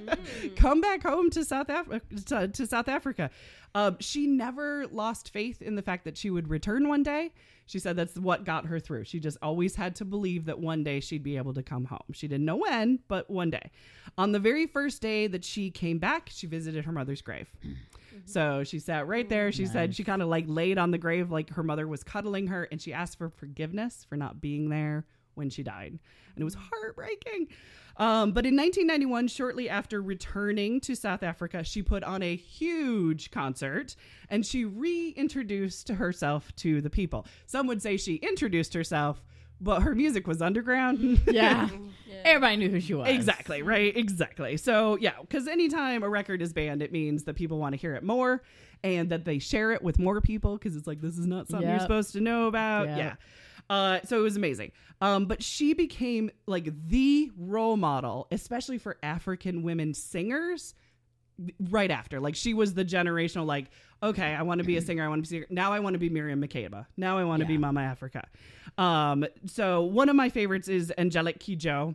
come 0.56 0.82
back 0.82 1.02
home 1.02 1.30
to 1.30 1.42
South 1.42 1.70
Africa. 1.70 2.04
To, 2.26 2.48
to 2.48 2.66
South 2.66 2.86
Africa, 2.86 3.30
um, 3.74 3.96
she 3.98 4.26
never 4.26 4.86
lost 4.88 5.30
faith 5.30 5.62
in 5.62 5.74
the 5.74 5.80
fact 5.80 6.04
that 6.04 6.18
she 6.18 6.28
would 6.28 6.50
return 6.50 6.88
one 6.88 7.02
day. 7.02 7.32
She 7.64 7.78
said 7.78 7.96
that's 7.96 8.16
what 8.16 8.44
got 8.44 8.66
her 8.66 8.78
through. 8.78 9.04
She 9.04 9.20
just 9.20 9.38
always 9.40 9.74
had 9.74 9.94
to 9.96 10.04
believe 10.04 10.44
that 10.44 10.58
one 10.58 10.84
day 10.84 11.00
she'd 11.00 11.22
be 11.22 11.38
able 11.38 11.54
to 11.54 11.62
come 11.62 11.86
home. 11.86 12.12
She 12.12 12.28
didn't 12.28 12.44
know 12.44 12.56
when, 12.56 12.98
but 13.08 13.30
one 13.30 13.48
day. 13.48 13.70
On 14.18 14.32
the 14.32 14.38
very 14.38 14.66
first 14.66 15.00
day 15.00 15.26
that 15.28 15.46
she 15.46 15.70
came 15.70 15.98
back, 15.98 16.28
she 16.30 16.46
visited 16.46 16.84
her 16.84 16.92
mother's 16.92 17.22
grave. 17.22 17.48
So 18.26 18.64
she 18.64 18.78
sat 18.78 19.08
right 19.08 19.26
there. 19.26 19.50
She 19.50 19.64
said 19.64 19.94
she 19.94 20.04
kind 20.04 20.20
of 20.20 20.28
like 20.28 20.44
laid 20.46 20.76
on 20.76 20.90
the 20.90 20.98
grave 20.98 21.30
like 21.30 21.48
her 21.54 21.62
mother 21.62 21.88
was 21.88 22.04
cuddling 22.04 22.48
her 22.48 22.68
and 22.70 22.82
she 22.82 22.92
asked 22.92 23.16
for 23.16 23.30
forgiveness 23.30 24.04
for 24.06 24.16
not 24.16 24.42
being 24.42 24.68
there 24.68 25.06
when 25.34 25.50
she 25.50 25.62
died, 25.62 25.98
and 26.34 26.40
it 26.40 26.44
was 26.44 26.54
heartbreaking. 26.54 27.48
Um, 27.96 28.32
but 28.32 28.46
in 28.46 28.56
1991, 28.56 29.28
shortly 29.28 29.68
after 29.68 30.00
returning 30.00 30.80
to 30.80 30.94
South 30.94 31.22
Africa, 31.22 31.62
she 31.62 31.82
put 31.82 32.02
on 32.04 32.22
a 32.22 32.34
huge 32.36 33.30
concert 33.30 33.96
and 34.30 34.46
she 34.46 34.64
reintroduced 34.64 35.88
herself 35.90 36.54
to 36.56 36.80
the 36.80 36.90
people. 36.90 37.26
Some 37.46 37.66
would 37.66 37.82
say 37.82 37.96
she 37.96 38.14
introduced 38.16 38.72
herself, 38.74 39.22
but 39.60 39.82
her 39.82 39.94
music 39.94 40.26
was 40.26 40.40
underground. 40.40 41.20
Yeah. 41.26 41.68
Everybody 42.24 42.56
knew 42.56 42.70
who 42.70 42.80
she 42.80 42.94
was. 42.94 43.08
Exactly, 43.08 43.62
right? 43.62 43.94
Exactly. 43.96 44.56
So, 44.56 44.96
yeah, 44.96 45.12
because 45.20 45.46
anytime 45.46 46.02
a 46.02 46.08
record 46.08 46.40
is 46.40 46.52
banned, 46.52 46.82
it 46.82 46.92
means 46.92 47.24
that 47.24 47.34
people 47.34 47.58
want 47.58 47.74
to 47.74 47.76
hear 47.76 47.94
it 47.94 48.02
more 48.02 48.42
and 48.84 49.10
that 49.10 49.24
they 49.24 49.38
share 49.38 49.72
it 49.72 49.82
with 49.82 49.98
more 49.98 50.20
people 50.20 50.56
because 50.56 50.76
it's 50.76 50.86
like, 50.86 51.00
this 51.00 51.18
is 51.18 51.26
not 51.26 51.48
something 51.48 51.68
you're 51.68 51.78
supposed 51.80 52.12
to 52.14 52.20
know 52.20 52.46
about. 52.46 52.88
Yep. 52.88 52.98
Yeah. 52.98 53.14
Uh, 53.72 54.00
so 54.04 54.18
it 54.18 54.22
was 54.22 54.36
amazing. 54.36 54.70
Um, 55.00 55.24
but 55.24 55.42
she 55.42 55.72
became 55.72 56.30
like 56.46 56.68
the 56.88 57.30
role 57.38 57.78
model, 57.78 58.28
especially 58.30 58.76
for 58.76 58.98
African 59.02 59.62
women 59.62 59.94
singers 59.94 60.74
right 61.70 61.90
after. 61.90 62.20
Like 62.20 62.34
she 62.34 62.52
was 62.52 62.74
the 62.74 62.84
generational, 62.84 63.46
like, 63.46 63.70
okay, 64.02 64.34
I 64.34 64.42
want 64.42 64.58
to 64.58 64.64
be 64.64 64.76
a 64.76 64.82
singer. 64.82 65.02
I 65.02 65.08
want 65.08 65.24
to 65.24 65.30
be 65.30 65.38
a 65.38 65.40
singer. 65.40 65.46
Now 65.48 65.72
I 65.72 65.80
want 65.80 65.94
to 65.94 65.98
be 65.98 66.10
Miriam 66.10 66.42
Makeba. 66.42 66.84
Now 66.98 67.16
I 67.16 67.24
want 67.24 67.40
to 67.40 67.46
be 67.46 67.56
Mama 67.56 67.80
Africa. 67.80 68.28
Um, 68.76 69.24
so 69.46 69.84
one 69.84 70.10
of 70.10 70.16
my 70.16 70.28
favorites 70.28 70.68
is 70.68 70.92
Angelique 70.98 71.38
Kidjo. 71.38 71.94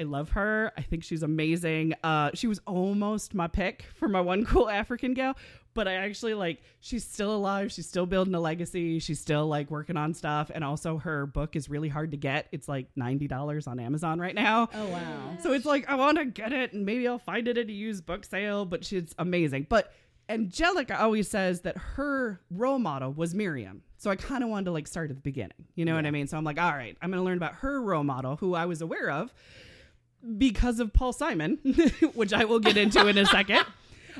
I 0.00 0.02
love 0.02 0.30
her. 0.30 0.72
I 0.76 0.82
think 0.82 1.04
she's 1.04 1.22
amazing. 1.22 1.94
Uh, 2.02 2.30
she 2.34 2.48
was 2.48 2.60
almost 2.66 3.34
my 3.34 3.46
pick 3.46 3.84
for 3.94 4.08
my 4.08 4.20
one 4.20 4.44
cool 4.44 4.68
African 4.68 5.14
gal, 5.14 5.36
but 5.74 5.88
I 5.88 5.94
actually 5.94 6.34
like 6.34 6.62
she's 6.80 7.04
still 7.04 7.34
alive. 7.34 7.72
She's 7.72 7.86
still 7.86 8.06
building 8.06 8.34
a 8.34 8.40
legacy. 8.40 8.98
She's 8.98 9.20
still 9.20 9.46
like 9.46 9.70
working 9.70 9.96
on 9.96 10.14
stuff, 10.14 10.50
and 10.54 10.64
also 10.64 10.98
her 10.98 11.26
book 11.26 11.56
is 11.56 11.68
really 11.68 11.88
hard 11.88 12.12
to 12.12 12.16
get. 12.16 12.46
It's 12.52 12.68
like 12.68 12.86
ninety 12.96 13.28
dollars 13.28 13.66
on 13.66 13.80
Amazon 13.80 14.18
right 14.18 14.34
now. 14.34 14.68
Oh 14.74 14.86
wow. 14.86 15.36
So 15.42 15.52
it's 15.52 15.66
like 15.66 15.88
I 15.88 15.96
want 15.96 16.18
to 16.18 16.24
get 16.24 16.52
it, 16.52 16.72
and 16.72 16.86
maybe 16.86 17.06
I'll 17.06 17.18
find 17.18 17.48
it 17.48 17.58
at 17.58 17.68
a 17.68 17.72
used 17.72 18.06
book 18.06 18.24
sale. 18.24 18.64
But 18.64 18.84
she's 18.84 19.14
amazing. 19.18 19.66
But 19.68 19.92
Angelique 20.28 20.90
always 20.90 21.28
says 21.28 21.62
that 21.62 21.76
her 21.76 22.40
role 22.50 22.78
model 22.78 23.12
was 23.12 23.34
Miriam. 23.34 23.82
So 23.98 24.10
I 24.10 24.16
kind 24.16 24.42
of 24.42 24.50
wanted 24.50 24.66
to 24.66 24.70
like 24.72 24.86
start 24.86 25.10
at 25.10 25.16
the 25.16 25.22
beginning. 25.22 25.66
You 25.74 25.84
know 25.84 25.94
what 25.94 26.06
I 26.06 26.10
mean? 26.10 26.26
So 26.26 26.36
I'm 26.36 26.44
like, 26.44 26.58
all 26.58 26.72
right, 26.72 26.96
I'm 27.02 27.10
going 27.10 27.20
to 27.20 27.24
learn 27.24 27.36
about 27.36 27.56
her 27.56 27.80
role 27.80 28.04
model, 28.04 28.36
who 28.36 28.54
I 28.54 28.66
was 28.66 28.80
aware 28.80 29.10
of 29.10 29.32
because 30.38 30.80
of 30.80 30.92
Paul 30.92 31.12
Simon, 31.12 31.58
which 32.14 32.32
I 32.32 32.44
will 32.44 32.60
get 32.60 32.76
into 32.76 33.06
in 33.06 33.18
a 33.18 33.26
second. 33.26 33.64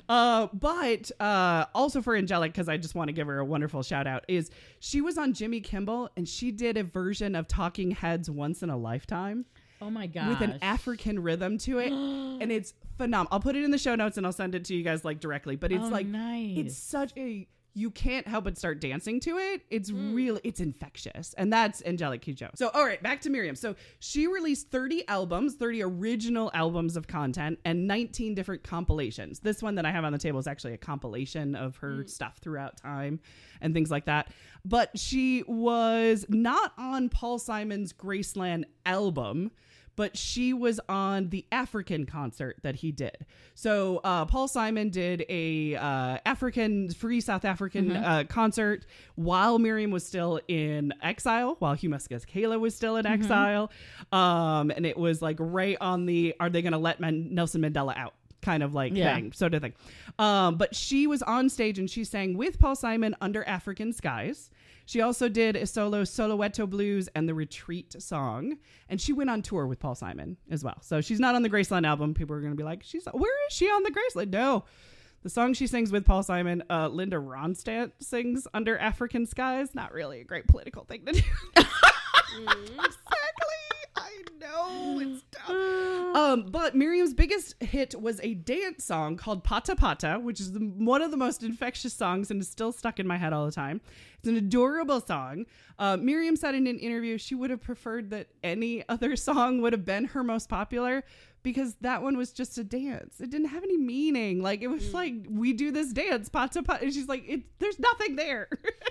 Uh, 0.08 0.48
but 0.52 1.10
uh, 1.20 1.66
also 1.74 2.00
for 2.02 2.16
Angelique, 2.16 2.52
because 2.52 2.68
I 2.68 2.76
just 2.76 2.94
want 2.94 3.08
to 3.08 3.12
give 3.12 3.26
her 3.26 3.38
a 3.38 3.44
wonderful 3.44 3.82
shout 3.82 4.06
out, 4.06 4.24
is 4.28 4.50
she 4.80 5.00
was 5.00 5.18
on 5.18 5.32
Jimmy 5.32 5.60
Kimmel 5.60 6.10
and 6.16 6.28
she 6.28 6.50
did 6.50 6.76
a 6.76 6.82
version 6.84 7.34
of 7.34 7.46
Talking 7.48 7.90
Heads 7.92 8.30
Once 8.30 8.62
in 8.62 8.70
a 8.70 8.76
Lifetime 8.76 9.44
Oh 9.80 9.90
my 9.90 10.06
god. 10.06 10.28
with 10.28 10.40
an 10.40 10.58
African 10.62 11.20
rhythm 11.22 11.58
to 11.58 11.78
it, 11.78 11.92
and 11.92 12.50
it's 12.50 12.74
phenomenal. 12.96 13.28
I'll 13.32 13.40
put 13.40 13.56
it 13.56 13.64
in 13.64 13.70
the 13.70 13.78
show 13.78 13.94
notes 13.94 14.16
and 14.16 14.24
I'll 14.26 14.32
send 14.32 14.54
it 14.54 14.64
to 14.66 14.74
you 14.74 14.82
guys 14.82 15.04
like 15.04 15.20
directly. 15.20 15.56
But 15.56 15.72
it's 15.72 15.84
Oh, 15.84 15.88
like 15.88 16.06
nice. 16.06 16.56
it's 16.58 16.76
such 16.76 17.12
a 17.16 17.46
you 17.76 17.90
can't 17.90 18.26
help 18.28 18.44
but 18.44 18.56
start 18.56 18.80
dancing 18.80 19.18
to 19.20 19.36
it. 19.38 19.62
It's 19.68 19.90
Hmm. 19.90 20.14
really 20.14 20.40
it's 20.44 20.60
infectious, 20.60 21.34
and 21.34 21.52
that's 21.52 21.82
Angelique 21.84 22.22
Kidjo. 22.24 22.50
So 22.56 22.68
all 22.68 22.84
right, 22.84 23.02
back 23.02 23.20
to 23.22 23.30
Miriam. 23.30 23.56
So 23.56 23.74
she 23.98 24.26
released 24.26 24.70
30 24.70 25.06
albums, 25.08 25.56
30 25.56 25.82
original 25.82 26.50
albums 26.54 26.96
of 26.96 27.06
content, 27.08 27.58
and 27.64 27.86
19 27.88 28.34
different 28.34 28.62
compilations. 28.62 29.40
This 29.40 29.62
one 29.62 29.74
that 29.74 29.84
I 29.84 29.90
have 29.90 30.04
on 30.04 30.12
the 30.12 30.18
table 30.18 30.38
is 30.38 30.46
actually 30.46 30.72
a 30.74 30.78
compilation 30.78 31.54
of 31.56 31.76
her 31.78 32.02
Hmm. 32.02 32.06
stuff 32.06 32.38
throughout 32.38 32.76
time 32.76 33.20
and 33.60 33.74
things 33.74 33.90
like 33.90 34.04
that. 34.06 34.30
But 34.64 34.98
she 34.98 35.42
was 35.46 36.24
not 36.28 36.72
on 36.78 37.08
Paul 37.08 37.38
Simon's 37.38 37.92
Graceland 37.92 38.64
album 38.86 39.50
but 39.96 40.16
she 40.16 40.52
was 40.52 40.80
on 40.88 41.28
the 41.28 41.44
African 41.52 42.06
concert 42.06 42.56
that 42.62 42.76
he 42.76 42.92
did. 42.92 43.26
So 43.54 44.00
uh, 44.04 44.24
Paul 44.24 44.48
Simon 44.48 44.90
did 44.90 45.24
a 45.28 45.76
uh, 45.76 46.18
African 46.26 46.90
free 46.90 47.20
South 47.20 47.44
African 47.44 47.92
uh, 47.92 48.24
concert 48.28 48.86
while 49.14 49.58
Miriam 49.58 49.90
was 49.90 50.04
still 50.04 50.40
in 50.48 50.92
exile, 51.02 51.56
while 51.58 51.74
Hugh 51.74 51.90
Masekela 51.90 52.58
was 52.58 52.74
still 52.74 52.96
in 52.96 53.06
exile, 53.06 53.70
um, 54.12 54.70
and 54.70 54.84
it 54.84 54.96
was 54.96 55.22
like 55.22 55.36
right 55.38 55.76
on 55.80 56.06
the 56.06 56.34
are 56.40 56.50
they 56.50 56.62
going 56.62 56.72
to 56.72 56.78
let 56.78 57.00
Man- 57.00 57.34
Nelson 57.34 57.62
Mandela 57.62 57.96
out? 57.96 58.14
Kind 58.42 58.62
of 58.62 58.74
like 58.74 58.94
Yeah. 58.94 59.14
thing, 59.14 59.32
sort 59.32 59.54
of 59.54 59.62
thing. 59.62 59.72
Um, 60.18 60.56
but 60.56 60.74
she 60.76 61.06
was 61.06 61.22
on 61.22 61.48
stage 61.48 61.78
and 61.78 61.88
she 61.88 62.04
sang 62.04 62.36
with 62.36 62.58
Paul 62.58 62.76
Simon 62.76 63.16
under 63.22 63.42
African 63.44 63.92
skies. 63.92 64.50
She 64.86 65.00
also 65.00 65.28
did 65.28 65.56
a 65.56 65.66
solo 65.66 66.02
Soweto 66.02 66.68
Blues 66.68 67.08
and 67.14 67.28
the 67.28 67.34
Retreat 67.34 68.00
song, 68.02 68.58
and 68.88 69.00
she 69.00 69.12
went 69.12 69.30
on 69.30 69.42
tour 69.42 69.66
with 69.66 69.80
Paul 69.80 69.94
Simon 69.94 70.36
as 70.50 70.62
well. 70.62 70.76
So 70.82 71.00
she's 71.00 71.20
not 71.20 71.34
on 71.34 71.42
the 71.42 71.50
Graceland 71.50 71.86
album. 71.86 72.14
People 72.14 72.36
are 72.36 72.40
going 72.40 72.52
to 72.52 72.56
be 72.56 72.64
like, 72.64 72.82
"She's 72.82 73.06
where 73.12 73.46
is 73.46 73.54
she 73.54 73.66
on 73.66 73.82
the 73.82 73.90
Graceland?" 73.90 74.30
No, 74.30 74.64
the 75.22 75.30
song 75.30 75.54
she 75.54 75.66
sings 75.66 75.90
with 75.90 76.04
Paul 76.04 76.22
Simon, 76.22 76.62
uh, 76.68 76.88
Linda 76.88 77.16
Ronstadt 77.16 77.92
sings 77.98 78.46
under 78.52 78.76
African 78.76 79.24
skies. 79.24 79.74
Not 79.74 79.92
really 79.92 80.20
a 80.20 80.24
great 80.24 80.46
political 80.46 80.84
thing 80.84 81.06
to 81.06 81.12
do. 81.12 81.22
exactly. 81.56 83.33
I 84.44 84.50
know 84.50 85.00
it's 85.00 85.24
tough. 85.32 86.16
Um, 86.16 86.46
but 86.50 86.74
Miriam's 86.74 87.14
biggest 87.14 87.60
hit 87.62 88.00
was 88.00 88.20
a 88.22 88.34
dance 88.34 88.84
song 88.84 89.16
called 89.16 89.44
Pata 89.44 89.74
Pata, 89.74 90.18
which 90.20 90.40
is 90.40 90.52
the, 90.52 90.60
one 90.60 91.02
of 91.02 91.10
the 91.10 91.16
most 91.16 91.42
infectious 91.42 91.92
songs 91.92 92.30
and 92.30 92.40
is 92.40 92.48
still 92.48 92.72
stuck 92.72 93.00
in 93.00 93.06
my 93.06 93.16
head 93.16 93.32
all 93.32 93.46
the 93.46 93.52
time. 93.52 93.80
It's 94.18 94.28
an 94.28 94.36
adorable 94.36 95.00
song. 95.00 95.46
Uh, 95.78 95.96
Miriam 95.96 96.36
said 96.36 96.54
in 96.54 96.66
an 96.66 96.78
interview 96.78 97.18
she 97.18 97.34
would 97.34 97.50
have 97.50 97.60
preferred 97.60 98.10
that 98.10 98.28
any 98.42 98.88
other 98.88 99.16
song 99.16 99.60
would 99.62 99.72
have 99.72 99.84
been 99.84 100.06
her 100.06 100.22
most 100.22 100.48
popular 100.48 101.04
because 101.42 101.74
that 101.82 102.02
one 102.02 102.16
was 102.16 102.32
just 102.32 102.56
a 102.56 102.64
dance. 102.64 103.20
It 103.20 103.30
didn't 103.30 103.48
have 103.48 103.62
any 103.62 103.76
meaning. 103.76 104.40
Like 104.42 104.62
it 104.62 104.68
was 104.68 104.94
like 104.94 105.14
we 105.28 105.52
do 105.52 105.70
this 105.70 105.92
dance, 105.92 106.28
pata 106.28 106.62
pata. 106.62 106.84
And 106.84 106.94
she's 106.94 107.08
like, 107.08 107.24
it, 107.28 107.42
there's 107.58 107.78
nothing 107.78 108.16
there. 108.16 108.48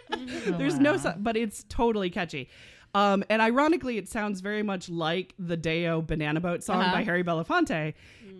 there's 0.46 0.78
no, 0.78 0.92
wow. 0.94 0.98
so- 0.98 1.16
but 1.18 1.36
it's 1.36 1.64
totally 1.68 2.10
catchy. 2.10 2.50
Um, 2.96 3.24
and 3.30 3.42
ironically, 3.42 3.98
it 3.98 4.08
sounds 4.08 4.40
very 4.42 4.62
much 4.64 4.88
like 4.90 5.34
the 5.40 5.58
Day-O 5.58 6.02
Banana 6.04 6.40
Boat 6.40 6.64
song 6.64 6.82
Uh-huh. 6.82 6.94
by 6.94 7.04
Harry 7.04 7.24
Belafonte. 7.24 7.94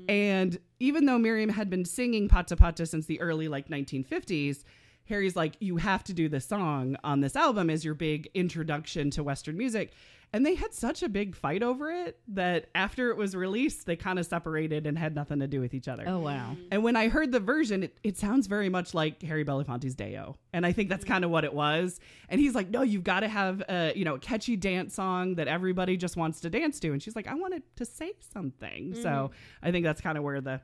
And 0.08 0.60
even 0.80 1.06
though 1.06 1.18
Miriam 1.18 1.50
had 1.50 1.70
been 1.70 1.86
singing 1.86 2.28
Pata 2.28 2.56
Pata 2.56 2.86
since 2.86 3.06
the 3.06 3.20
early 3.22 3.48
like 3.48 3.70
1950s, 3.70 4.64
Harry's 5.06 5.36
like, 5.36 5.56
you 5.60 5.78
have 5.78 6.04
to 6.06 6.14
do 6.14 6.30
this 6.30 6.46
song 6.46 6.96
on 7.04 7.22
this 7.22 7.36
album 7.36 7.70
as 7.70 7.84
your 7.84 7.94
big 7.94 8.30
introduction 8.34 9.10
to 9.12 9.24
Western 9.24 9.58
music. 9.58 9.92
And 10.36 10.44
they 10.44 10.56
had 10.56 10.74
such 10.74 11.04
a 11.04 11.10
big 11.10 11.36
fight 11.36 11.62
over 11.62 11.92
it 11.92 12.18
that 12.30 12.66
after 12.74 13.12
it 13.12 13.18
was 13.18 13.36
released, 13.36 13.86
they 13.86 13.96
kind 13.96 14.18
of 14.18 14.26
separated 14.26 14.88
and 14.88 14.98
had 14.98 15.14
nothing 15.14 15.40
to 15.42 15.48
do 15.48 15.62
with 15.62 15.76
each 15.76 15.88
other. 15.88 16.04
Oh 16.08 16.20
wow. 16.20 16.58
And 16.72 16.84
when 16.84 16.96
I 16.96 17.08
heard 17.08 17.32
the 17.32 17.40
version, 17.40 17.84
it, 17.84 18.00
it 18.04 18.18
sounds 18.18 18.48
very 18.48 18.68
much 18.68 18.96
like 18.96 19.22
Harry 19.22 19.46
Belafonte's 19.46 19.94
Day-O. 19.94 20.36
And 20.52 20.66
I 20.66 20.72
think 20.72 20.90
that's 20.90 21.06
kind 21.06 21.24
of 21.24 21.30
what 21.30 21.44
it 21.44 21.54
was. 21.54 22.00
And 22.30 22.42
he's 22.42 22.56
like, 22.56 22.72
no, 22.72 22.82
you've 22.82 23.04
got 23.04 23.20
to 23.20 23.28
have 23.28 23.62
a, 23.70 23.94
you 23.96 24.06
know, 24.06 24.16
a 24.16 24.20
catchy 24.20 24.56
dance 24.56 24.96
song 24.96 25.36
that 25.36 25.48
everybody 25.48 25.98
just 25.98 26.18
wants 26.18 26.40
to 26.42 26.50
dance 26.50 26.80
to. 26.80 26.92
And 26.92 27.02
she's 27.02 27.16
like, 27.16 27.28
I 27.28 27.36
wanted 27.36 27.62
to 27.76 27.86
say 27.86 28.14
something. 28.34 28.96
So 28.96 29.30
I 29.62 29.70
think 29.70 29.86
that's 29.86 30.02
kind 30.02 30.18
of 30.18 30.24
where 30.24 30.42
the, 30.42 30.62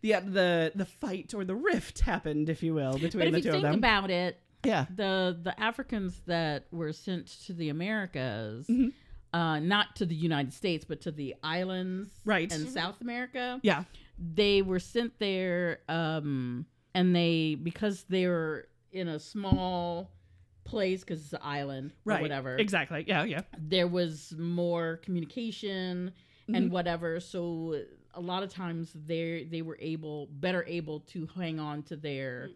the, 0.00 0.12
the, 0.12 0.72
the 0.76 0.84
fight 0.86 1.34
or 1.34 1.44
the 1.44 1.56
rift 1.56 2.00
happened, 2.00 2.48
if 2.48 2.62
you 2.62 2.72
will, 2.72 2.96
between 2.98 3.32
the 3.32 3.40
two 3.40 3.48
of 3.48 3.54
think 3.54 3.62
them. 3.64 3.74
about 3.74 4.10
it, 4.10 4.38
yeah. 4.64 4.86
the 4.94 5.38
the 5.42 5.58
Africans 5.60 6.20
that 6.26 6.66
were 6.70 6.92
sent 6.92 7.26
to 7.46 7.52
the 7.52 7.68
Americas, 7.68 8.66
Mm-hmm. 8.68 8.88
Uh, 9.32 9.58
not 9.60 9.96
to 9.96 10.06
the 10.06 10.14
United 10.14 10.52
States, 10.52 10.84
but 10.84 11.00
to 11.02 11.10
the 11.10 11.34
islands, 11.42 12.10
Right. 12.24 12.50
and 12.52 12.68
South 12.68 13.00
America, 13.00 13.60
Yeah. 13.62 13.84
they 14.18 14.62
were 14.62 14.78
sent 14.80 15.18
there, 15.18 15.80
um, 15.88 16.66
and 16.94 17.14
they 17.14 17.54
because 17.54 18.04
they 18.04 18.26
were 18.26 18.68
in 18.92 19.08
a 19.08 19.18
small 19.18 20.10
place 20.64 21.00
because 21.00 21.20
it's 21.22 21.32
an 21.32 21.40
island 21.42 21.92
or 22.04 22.12
Right. 22.12 22.22
whatever. 22.22 22.56
Exactly. 22.56 23.04
Yeah. 23.06 23.24
Yeah. 23.24 23.42
There 23.58 23.86
was 23.86 24.34
more 24.38 24.96
communication 24.98 26.12
Mm-hmm. 26.42 26.54
and 26.54 26.70
whatever, 26.72 27.20
so 27.20 27.82
a 28.14 28.20
lot 28.22 28.42
of 28.42 28.48
times 28.50 28.92
they 28.94 29.44
they 29.50 29.60
were 29.60 29.76
able 29.80 30.26
better 30.32 30.64
able 30.66 31.00
to 31.00 31.26
hang 31.36 31.60
on 31.60 31.82
to 31.84 31.96
their 31.96 32.48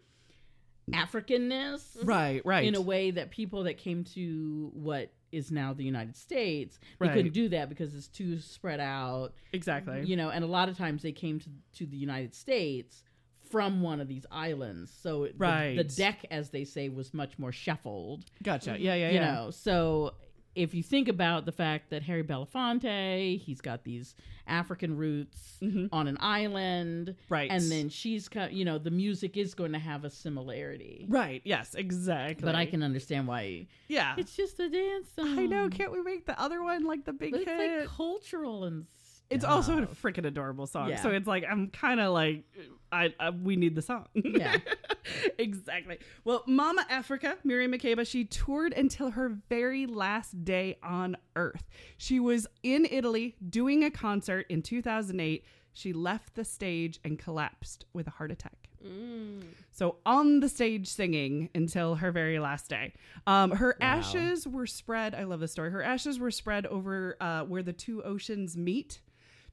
Africanness 0.91 1.97
Right. 2.03 2.41
Right. 2.45 2.65
in 2.65 2.75
a 2.75 2.81
way 2.81 3.11
that 3.11 3.29
people 3.31 3.63
that 3.63 3.77
came 3.77 4.03
to 4.15 4.71
what 4.73 5.11
is 5.33 5.51
now 5.51 5.73
the 5.73 5.83
United 5.83 6.15
States 6.15 6.79
they 6.99 7.07
Right. 7.07 7.13
couldn't 7.15 7.33
do 7.33 7.49
that 7.49 7.67
because 7.69 7.93
it's 7.95 8.07
too 8.07 8.39
spread 8.39 8.79
out, 8.79 9.33
Exactly. 9.51 10.05
you 10.05 10.15
know. 10.15 10.29
And 10.29 10.43
a 10.43 10.47
lot 10.47 10.69
of 10.69 10.77
times 10.77 11.01
they 11.01 11.11
came 11.11 11.39
to 11.39 11.49
to 11.79 11.85
the 11.85 11.97
United 11.97 12.33
States 12.35 13.03
from 13.49 13.81
one 13.81 13.99
of 14.01 14.07
these 14.07 14.25
islands, 14.31 14.91
so 14.91 15.25
the- 15.27 15.33
Right. 15.37 15.75
the, 15.77 15.83
deck, 15.83 16.25
as 16.31 16.49
they 16.49 16.63
say, 16.65 16.89
was 16.89 17.13
much 17.13 17.37
more 17.37 17.51
shuffled, 17.51 18.25
Gotcha. 18.41 18.77
Yeah. 18.79 18.95
Yeah. 18.95 19.09
you 19.09 19.15
Yeah. 19.15 19.33
know. 19.35 19.51
So 19.51 20.15
if 20.55 20.73
you 20.73 20.83
think 20.83 21.07
about 21.07 21.45
the 21.45 21.51
fact 21.51 21.89
that 21.89 22.03
Harry 22.03 22.23
Belafonte, 22.23 23.39
he's 23.39 23.61
got 23.61 23.83
these 23.83 24.15
African 24.47 24.97
roots 24.97 25.57
on 25.91 26.07
an 26.07 26.17
island, 26.19 27.07
Mm-hmm. 27.09 27.33
Right. 27.33 27.49
And 27.51 27.71
then 27.71 27.89
she's, 27.89 28.29
you 28.51 28.65
know, 28.65 28.77
the 28.77 28.91
music 28.91 29.37
is 29.37 29.53
going 29.55 29.71
to 29.71 29.79
have 29.79 30.03
a 30.05 30.09
similarity. 30.09 31.05
Right. 31.09 31.41
Yes. 31.45 31.73
Exactly. 31.75 32.45
But 32.45 32.55
I 32.55 32.65
can 32.65 32.83
understand 32.83 33.27
why 33.27 33.67
Yeah. 33.87 34.15
it's 34.17 34.35
just 34.35 34.59
a 34.59 34.69
dance 34.69 35.09
song. 35.15 35.39
I 35.39 35.45
know. 35.45 35.69
Can't 35.69 35.91
we 35.91 36.01
make 36.01 36.25
the 36.25 36.39
other 36.39 36.61
one 36.61 36.83
like 36.83 37.05
the 37.05 37.13
big 37.13 37.31
But 37.31 37.41
it's 37.41 37.49
hit? 37.49 37.79
like 37.81 37.89
cultural 37.89 38.65
and. 38.65 38.85
It's 39.29 39.45
also 39.45 39.79
a 39.79 39.85
freaking 39.87 40.25
adorable 40.25 40.67
song. 40.67 40.89
Yeah. 40.89 41.01
So 41.01 41.09
it's 41.09 41.27
like 41.27 41.43
I'm 41.49 41.69
kind 41.69 41.99
of 41.99 42.13
like 42.13 42.43
I, 42.91 43.13
I 43.19 43.29
we 43.31 43.55
need 43.55 43.75
the 43.75 43.81
song. 43.81 44.07
Yeah. 44.13 44.57
exactly. 45.37 45.99
Well, 46.23 46.43
Mama 46.47 46.85
Africa, 46.89 47.37
Miriam 47.43 47.71
Makeba, 47.71 48.07
she 48.07 48.25
toured 48.25 48.73
until 48.73 49.11
her 49.11 49.37
very 49.49 49.85
last 49.85 50.43
day 50.45 50.77
on 50.83 51.17
Earth. 51.35 51.63
She 51.97 52.19
was 52.19 52.47
in 52.61 52.85
Italy 52.89 53.35
doing 53.49 53.83
a 53.83 53.91
concert 53.91 54.45
in 54.49 54.61
2008. 54.61 55.45
She 55.73 55.91
left 55.93 56.35
the 56.35 56.45
stage 56.45 56.99
and 57.03 57.17
collapsed 57.17 57.85
with 57.93 58.07
a 58.07 58.11
heart 58.11 58.31
attack. 58.31 58.69
So 59.71 59.95
on 60.05 60.41
the 60.41 60.49
stage 60.49 60.87
singing 60.87 61.49
until 61.55 61.95
her 61.95 62.11
very 62.11 62.37
last 62.37 62.69
day. 62.69 62.93
Um, 63.25 63.51
her 63.51 63.77
ashes 63.81 64.45
were 64.47 64.67
spread. 64.67 65.15
I 65.15 65.23
love 65.23 65.39
this 65.39 65.51
story. 65.53 65.71
Her 65.71 65.81
ashes 65.81 66.19
were 66.19 66.31
spread 66.31 66.65
over 66.67 67.15
uh, 67.19 67.43
where 67.43 67.63
the 67.63 67.73
two 67.73 68.03
oceans 68.03 68.57
meet 68.57 68.99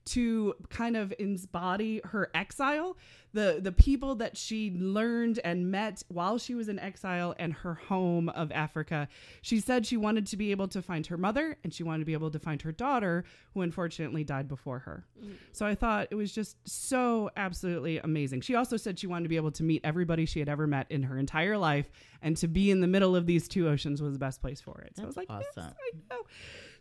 to 0.05 0.55
kind 0.69 0.97
of 0.97 1.13
embody 1.19 2.01
her 2.05 2.29
exile 2.33 2.97
the 3.33 3.59
the 3.61 3.71
people 3.71 4.15
that 4.15 4.35
she 4.35 4.71
learned 4.77 5.39
and 5.43 5.71
met 5.71 6.03
while 6.09 6.37
she 6.37 6.53
was 6.53 6.67
in 6.67 6.79
exile 6.79 7.33
and 7.39 7.53
her 7.53 7.75
home 7.75 8.29
of 8.29 8.51
Africa. 8.51 9.07
She 9.41 9.59
said 9.59 9.85
she 9.85 9.97
wanted 9.97 10.27
to 10.27 10.37
be 10.37 10.51
able 10.51 10.67
to 10.69 10.81
find 10.81 11.07
her 11.07 11.17
mother 11.17 11.57
and 11.63 11.73
she 11.73 11.83
wanted 11.83 11.99
to 11.99 12.05
be 12.05 12.13
able 12.13 12.31
to 12.31 12.39
find 12.39 12.61
her 12.61 12.71
daughter 12.71 13.23
who 13.53 13.61
unfortunately 13.61 14.23
died 14.23 14.47
before 14.47 14.79
her. 14.79 15.05
Mm. 15.23 15.35
So 15.53 15.65
i 15.65 15.75
thought 15.75 16.07
it 16.11 16.15
was 16.15 16.31
just 16.31 16.57
so 16.65 17.29
absolutely 17.37 17.99
amazing. 17.99 18.41
She 18.41 18.55
also 18.55 18.77
said 18.77 18.99
she 18.99 19.07
wanted 19.07 19.23
to 19.23 19.29
be 19.29 19.37
able 19.37 19.51
to 19.51 19.63
meet 19.63 19.81
everybody 19.83 20.25
she 20.25 20.39
had 20.39 20.49
ever 20.49 20.67
met 20.67 20.87
in 20.89 21.03
her 21.03 21.17
entire 21.17 21.57
life 21.57 21.89
and 22.21 22.35
to 22.37 22.47
be 22.47 22.69
in 22.71 22.81
the 22.81 22.87
middle 22.87 23.15
of 23.15 23.25
these 23.25 23.47
two 23.47 23.67
oceans 23.67 24.01
was 24.01 24.13
the 24.13 24.19
best 24.19 24.41
place 24.41 24.61
for 24.61 24.81
it. 24.81 24.95
So 24.97 25.03
i 25.03 25.05
was 25.05 25.17
like 25.17 25.27
That's 25.29 25.47
yes, 25.55 25.65
awesome. 25.65 25.77
I 25.79 26.13
know. 26.13 26.21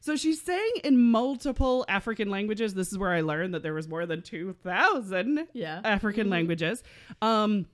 So 0.01 0.17
she's 0.17 0.41
saying 0.41 0.73
in 0.83 0.99
multiple 1.11 1.85
African 1.89 2.31
languages. 2.31 2.73
This 2.75 2.91
is 2.91 2.99
where 2.99 3.11
I 3.11 3.21
learned 3.21 3.53
that 3.55 3.63
there 3.63 3.75
was 3.75 3.87
more 3.87 4.07
than 4.07 4.23
2,000 4.23 5.47
Yeah. 5.53 5.81
African 5.85 6.31
languages. 6.31 6.83
Um, 7.21 7.67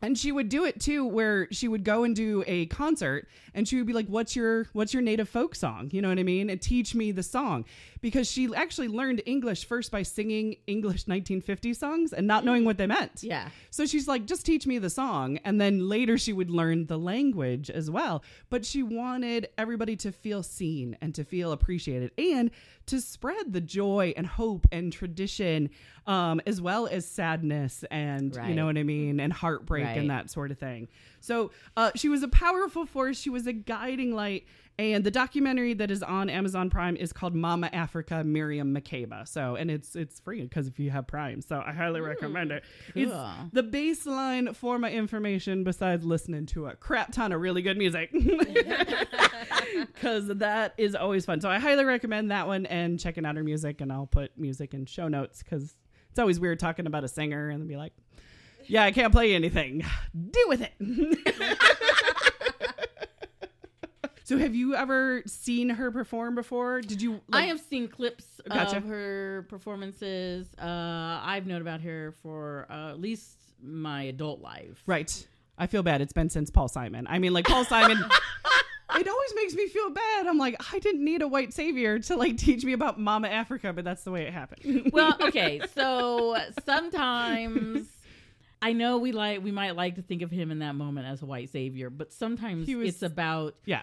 and 0.00 0.18
she 0.18 0.32
would 0.32 0.48
do 0.48 0.64
it 0.64 0.80
too, 0.80 1.04
where 1.06 1.46
she 1.52 1.68
would 1.68 1.84
go 1.84 2.02
and 2.02 2.14
do 2.16 2.42
a 2.48 2.66
concert, 2.66 3.28
and 3.54 3.68
she 3.68 3.76
would 3.76 3.86
be 3.86 3.92
like, 3.92 4.08
"What's 4.08 4.34
your 4.34 4.64
What's 4.72 4.92
your 4.92 5.00
native 5.02 5.28
folk 5.28 5.54
song?" 5.54 5.90
You 5.92 6.02
know 6.02 6.08
what 6.08 6.18
I 6.18 6.24
mean? 6.24 6.50
And 6.50 6.60
teach 6.60 6.92
me 6.96 7.12
the 7.12 7.22
song 7.22 7.64
because 8.02 8.30
she 8.30 8.54
actually 8.54 8.88
learned 8.88 9.22
English 9.24 9.64
first 9.64 9.90
by 9.90 10.02
singing 10.02 10.56
English 10.66 11.06
1950 11.06 11.72
songs 11.72 12.12
and 12.12 12.26
not 12.26 12.44
knowing 12.44 12.64
what 12.66 12.76
they 12.76 12.86
meant. 12.86 13.22
Yeah. 13.22 13.48
So 13.70 13.86
she's 13.86 14.06
like, 14.06 14.26
just 14.26 14.44
teach 14.44 14.66
me 14.66 14.78
the 14.78 14.90
song. 14.90 15.38
And 15.44 15.58
then 15.60 15.88
later 15.88 16.18
she 16.18 16.34
would 16.34 16.50
learn 16.50 16.86
the 16.86 16.98
language 16.98 17.70
as 17.70 17.90
well. 17.90 18.22
But 18.50 18.66
she 18.66 18.82
wanted 18.82 19.48
everybody 19.56 19.96
to 19.96 20.12
feel 20.12 20.42
seen 20.42 20.98
and 21.00 21.14
to 21.14 21.24
feel 21.24 21.52
appreciated 21.52 22.10
and 22.18 22.50
to 22.86 23.00
spread 23.00 23.52
the 23.52 23.60
joy 23.60 24.12
and 24.16 24.26
hope 24.26 24.66
and 24.72 24.92
tradition, 24.92 25.70
um, 26.08 26.40
as 26.46 26.60
well 26.60 26.88
as 26.88 27.06
sadness 27.06 27.84
and, 27.92 28.36
you 28.48 28.54
know 28.56 28.66
what 28.66 28.76
I 28.76 28.82
mean, 28.82 29.20
and 29.20 29.32
heartbreak 29.32 29.84
Right. 29.84 29.98
and 29.98 30.10
that 30.10 30.28
sort 30.30 30.50
of 30.50 30.58
thing. 30.58 30.88
So 31.20 31.52
uh, 31.76 31.92
she 31.94 32.08
was 32.08 32.24
a 32.24 32.28
powerful 32.28 32.84
force. 32.84 33.16
She 33.20 33.30
was 33.30 33.46
a 33.46 33.52
guiding 33.52 34.12
light. 34.12 34.44
And 34.78 35.04
the 35.04 35.10
documentary 35.10 35.74
that 35.74 35.90
is 35.90 36.02
on 36.02 36.30
Amazon 36.30 36.70
Prime 36.70 36.96
is 36.96 37.12
called 37.12 37.34
Mama 37.34 37.68
Africa 37.72 38.24
Miriam 38.24 38.74
Makeba. 38.74 39.28
So, 39.28 39.54
and 39.54 39.70
it's 39.70 39.94
it's 39.94 40.18
free 40.20 40.42
because 40.42 40.66
if 40.66 40.78
you 40.78 40.90
have 40.90 41.06
Prime, 41.06 41.40
so 41.42 41.62
I 41.64 41.72
highly 41.72 42.00
recommend 42.00 42.52
it. 42.52 42.64
It's 42.94 43.12
the 43.52 43.62
baseline 43.62 44.56
for 44.56 44.78
my 44.78 44.90
information 44.90 45.62
besides 45.62 46.04
listening 46.04 46.46
to 46.46 46.66
a 46.66 46.74
crap 46.74 47.12
ton 47.12 47.32
of 47.32 47.40
really 47.40 47.62
good 47.62 47.76
music. 47.76 48.14
Because 49.94 50.26
that 50.28 50.74
is 50.76 50.94
always 50.94 51.24
fun. 51.24 51.40
So 51.40 51.48
I 51.48 51.58
highly 51.58 51.84
recommend 51.84 52.30
that 52.30 52.46
one 52.46 52.66
and 52.66 53.00
checking 53.00 53.24
out 53.24 53.36
her 53.36 53.44
music. 53.44 53.80
And 53.80 53.92
I'll 53.92 54.06
put 54.06 54.36
music 54.36 54.74
in 54.74 54.84
show 54.86 55.08
notes 55.08 55.42
because 55.42 55.74
it's 56.10 56.18
always 56.18 56.38
weird 56.38 56.58
talking 56.58 56.86
about 56.86 57.04
a 57.04 57.08
singer 57.08 57.48
and 57.48 57.66
be 57.66 57.76
like, 57.76 57.92
yeah, 58.66 58.84
I 58.84 58.92
can't 58.92 59.12
play 59.12 59.34
anything. 59.34 59.84
Do 60.14 60.44
with 60.48 60.60
it. 60.60 60.72
so 64.24 64.38
have 64.38 64.54
you 64.54 64.74
ever 64.74 65.22
seen 65.26 65.68
her 65.70 65.90
perform 65.90 66.34
before? 66.34 66.80
Did 66.80 67.02
you? 67.02 67.20
I 67.32 67.42
have 67.42 67.60
seen 67.60 67.88
clips 67.88 68.40
Gotcha. 68.48 68.78
of 68.78 68.84
her 68.84 69.46
performances. 69.48 70.48
Uh, 70.60 70.64
I've 71.22 71.46
known 71.46 71.60
about 71.62 71.80
her 71.82 72.14
for 72.22 72.66
uh, 72.70 72.90
at 72.90 73.00
least 73.00 73.38
my 73.62 74.04
adult 74.04 74.40
life. 74.40 74.82
Right. 74.86 75.26
I 75.58 75.66
feel 75.66 75.82
bad. 75.82 76.00
It's 76.00 76.12
been 76.12 76.30
since 76.30 76.50
Paul 76.50 76.68
Simon. 76.68 77.06
I 77.08 77.18
mean, 77.18 77.32
like 77.32 77.46
Paul 77.46 77.64
Simon. 77.64 77.98
it 78.96 79.08
always 79.08 79.34
makes 79.34 79.54
me 79.54 79.68
feel 79.68 79.90
bad. 79.90 80.26
I'm 80.26 80.38
like, 80.38 80.56
I 80.72 80.78
didn't 80.78 81.04
need 81.04 81.22
a 81.22 81.28
white 81.28 81.52
savior 81.52 81.98
to 81.98 82.16
like 82.16 82.36
teach 82.36 82.64
me 82.64 82.72
about 82.72 82.98
Mama 82.98 83.28
Africa, 83.28 83.72
but 83.72 83.84
that's 83.84 84.02
the 84.04 84.10
way 84.10 84.22
it 84.26 84.32
happened. 84.32 84.90
Well, 84.92 85.16
okay, 85.22 85.60
so 85.74 86.36
sometimes 86.64 87.86
I 88.60 88.72
know 88.72 88.98
we 88.98 89.12
like 89.12 89.42
we 89.42 89.50
might 89.50 89.76
like 89.76 89.94
to 89.96 90.02
think 90.02 90.22
of 90.22 90.30
him 90.30 90.50
in 90.50 90.58
that 90.60 90.74
moment 90.74 91.06
as 91.06 91.22
a 91.22 91.26
white 91.26 91.50
savior, 91.50 91.90
but 91.90 92.12
sometimes 92.12 92.68
was- 92.68 92.88
it's 92.88 93.02
about 93.02 93.54
yeah. 93.64 93.82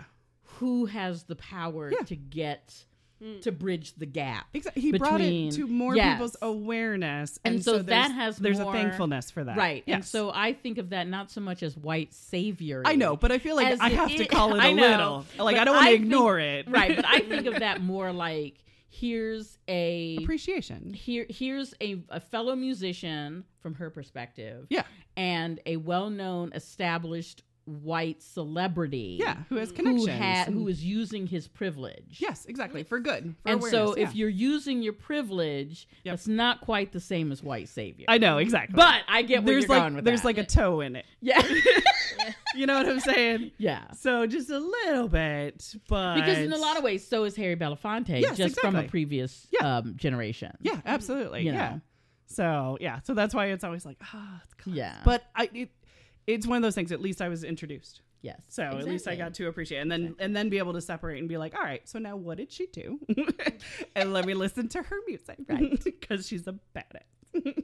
Who 0.59 0.85
has 0.85 1.23
the 1.23 1.35
power 1.35 1.91
Yeah. 1.91 2.03
to 2.05 2.15
get 2.15 2.85
mm. 3.21 3.41
to 3.41 3.51
bridge 3.51 3.95
the 3.95 4.05
gap. 4.05 4.47
Exactly. 4.53 4.81
He 4.81 4.91
brought 4.97 5.19
it 5.21 5.51
to 5.53 5.67
more 5.67 5.95
Yes. 5.95 6.13
people's 6.15 6.37
awareness, 6.41 7.37
And 7.43 7.63
so 7.63 7.79
that 7.79 8.11
has 8.11 8.37
there's 8.37 8.59
more- 8.59 8.73
a 8.73 8.77
thankfulness 8.77 9.31
for 9.31 9.43
that, 9.43 9.57
Right. 9.57 9.83
And 9.87 10.05
so 10.05 10.31
I 10.33 10.53
think 10.53 10.77
of 10.77 10.89
that 10.91 11.07
not 11.07 11.31
so 11.31 11.41
much 11.41 11.63
as 11.63 11.75
white 11.75 12.13
savior. 12.13 12.81
I 12.85 12.95
know, 12.95 13.15
but 13.17 13.31
I 13.31 13.39
feel 13.39 13.55
like 13.55 13.67
as 13.67 13.79
I 13.79 13.87
it 13.89 13.93
have 13.93 14.15
to 14.15 14.25
call 14.37 14.55
it 14.55 14.63
a 14.63 14.73
know, 14.73 14.81
little. 14.81 15.25
Like 15.45 15.57
I 15.57 15.63
don't 15.65 15.75
want 15.75 15.87
to 15.87 15.91
think- 15.91 16.03
ignore 16.05 16.39
it. 16.39 16.67
Right, 16.79 16.95
but 16.95 17.05
I 17.05 17.19
think 17.19 17.45
of 17.47 17.59
that 17.59 17.81
more 17.93 18.11
like 18.13 18.55
here's 18.91 19.57
a 19.67 20.17
appreciation. 20.21 20.93
here 20.93 21.25
here's 21.29 21.73
a, 21.79 22.01
a 22.09 22.19
fellow 22.19 22.55
musician 22.55 23.43
from 23.61 23.75
her 23.75 23.89
perspective. 23.89 24.65
Yeah. 24.69 24.83
And 25.15 25.59
a 25.65 25.75
well-known 25.77 26.51
established 26.53 27.43
white 27.69 28.21
celebrity. 28.21 29.17
Yeah, 29.19 29.37
who 29.49 29.55
has 29.57 29.69
Who, 29.69 29.75
connections? 29.75 30.09
ha- 30.09 30.45
who 30.51 30.67
is 30.67 30.83
using 30.83 31.27
his 31.27 31.47
privilege. 31.47 32.17
yes, 32.19 32.45
exactly 32.45 32.83
for 32.83 32.99
good. 32.99 33.35
For 33.43 33.49
and 33.51 33.63
so 33.63 33.87
awareness, 33.93 34.09
if 34.09 34.15
you're 34.15 34.29
using 34.29 34.81
your 34.81 34.93
privilege, 34.93 35.87
Yep. 36.03 36.13
that's 36.13 36.27
not 36.27 36.61
quite 36.61 36.91
the 36.91 36.99
same 36.99 37.31
as 37.31 37.41
white 37.43 37.69
savior. 37.69 38.05
I 38.07 38.17
know 38.17 38.37
exactly, 38.39 38.75
but 38.75 39.01
I 39.07 39.21
get 39.21 39.43
where 39.43 39.53
there's 39.53 39.63
you're 39.67 39.75
like 39.75 39.83
going 39.83 39.95
with 39.95 40.05
there's 40.05 40.21
that. 40.21 40.27
like 40.27 40.37
a 40.37 40.45
toe 40.45 40.81
in 40.81 40.95
it. 40.95 41.05
yeah, 41.21 41.41
You 42.55 42.65
know 42.65 42.73
what 42.79 42.89
I'm 42.89 42.99
saying? 42.99 43.51
yeah. 43.57 43.91
So 43.93 44.25
just 44.25 44.49
a 44.49 44.59
little 44.59 45.07
bit, 45.07 45.75
but 45.87 46.15
Because 46.15 46.39
in 46.39 46.51
a 46.51 46.57
lot 46.57 46.77
of 46.77 46.83
ways, 46.83 47.07
so 47.07 47.23
is 47.23 47.35
Harry 47.35 47.55
Belafonte, 47.55 48.21
Yes, 48.21 48.35
just 48.37 48.59
from 48.59 48.75
a 48.75 48.79
exactly. 48.79 48.89
previous 48.89 49.47
Yeah. 49.51 49.77
um, 49.77 49.93
generation. 49.95 50.51
Yeah, 50.61 50.81
absolutely. 50.85 51.41
You 51.41 51.51
yeah. 51.53 51.69
know. 51.69 51.81
So 52.25 52.77
yeah, 52.79 52.99
so 53.03 53.13
that's 53.13 53.33
why 53.33 53.47
it's 53.47 53.63
always 53.63 53.85
like, 53.85 53.97
ah, 54.13 54.41
it's 54.43 54.53
close. 54.55 54.75
Yeah. 54.75 54.95
But 55.03 55.23
I, 55.35 55.49
it, 55.53 55.69
it's 56.33 56.47
one 56.47 56.57
of 56.57 56.63
those 56.63 56.75
things. 56.75 56.91
At 56.91 57.01
least 57.01 57.21
I 57.21 57.29
was 57.29 57.43
introduced, 57.43 58.01
Yes. 58.21 58.41
so 58.49 58.63
at 58.63 58.85
least 58.85 59.07
I 59.07 59.15
got 59.15 59.33
to 59.35 59.47
appreciate, 59.47 59.79
it. 59.79 59.81
and 59.81 59.91
then 59.91 60.15
and 60.19 60.35
then 60.35 60.49
be 60.49 60.57
able 60.57 60.73
to 60.73 60.81
separate 60.81 61.19
and 61.19 61.27
be 61.29 61.37
like, 61.37 61.55
all 61.55 61.61
right, 61.63 61.87
so 61.87 61.99
now 61.99 62.15
what 62.15 62.37
did 62.37 62.51
she 62.51 62.67
do? 62.67 62.99
and 63.95 64.13
let 64.13 64.25
me 64.25 64.33
listen 64.33 64.67
to 64.69 64.81
her 64.83 64.97
music, 65.07 65.37
Right. 65.47 65.81
Because 65.83 66.27
she's 66.27 66.47
a 66.47 66.55
badass. 66.75 67.03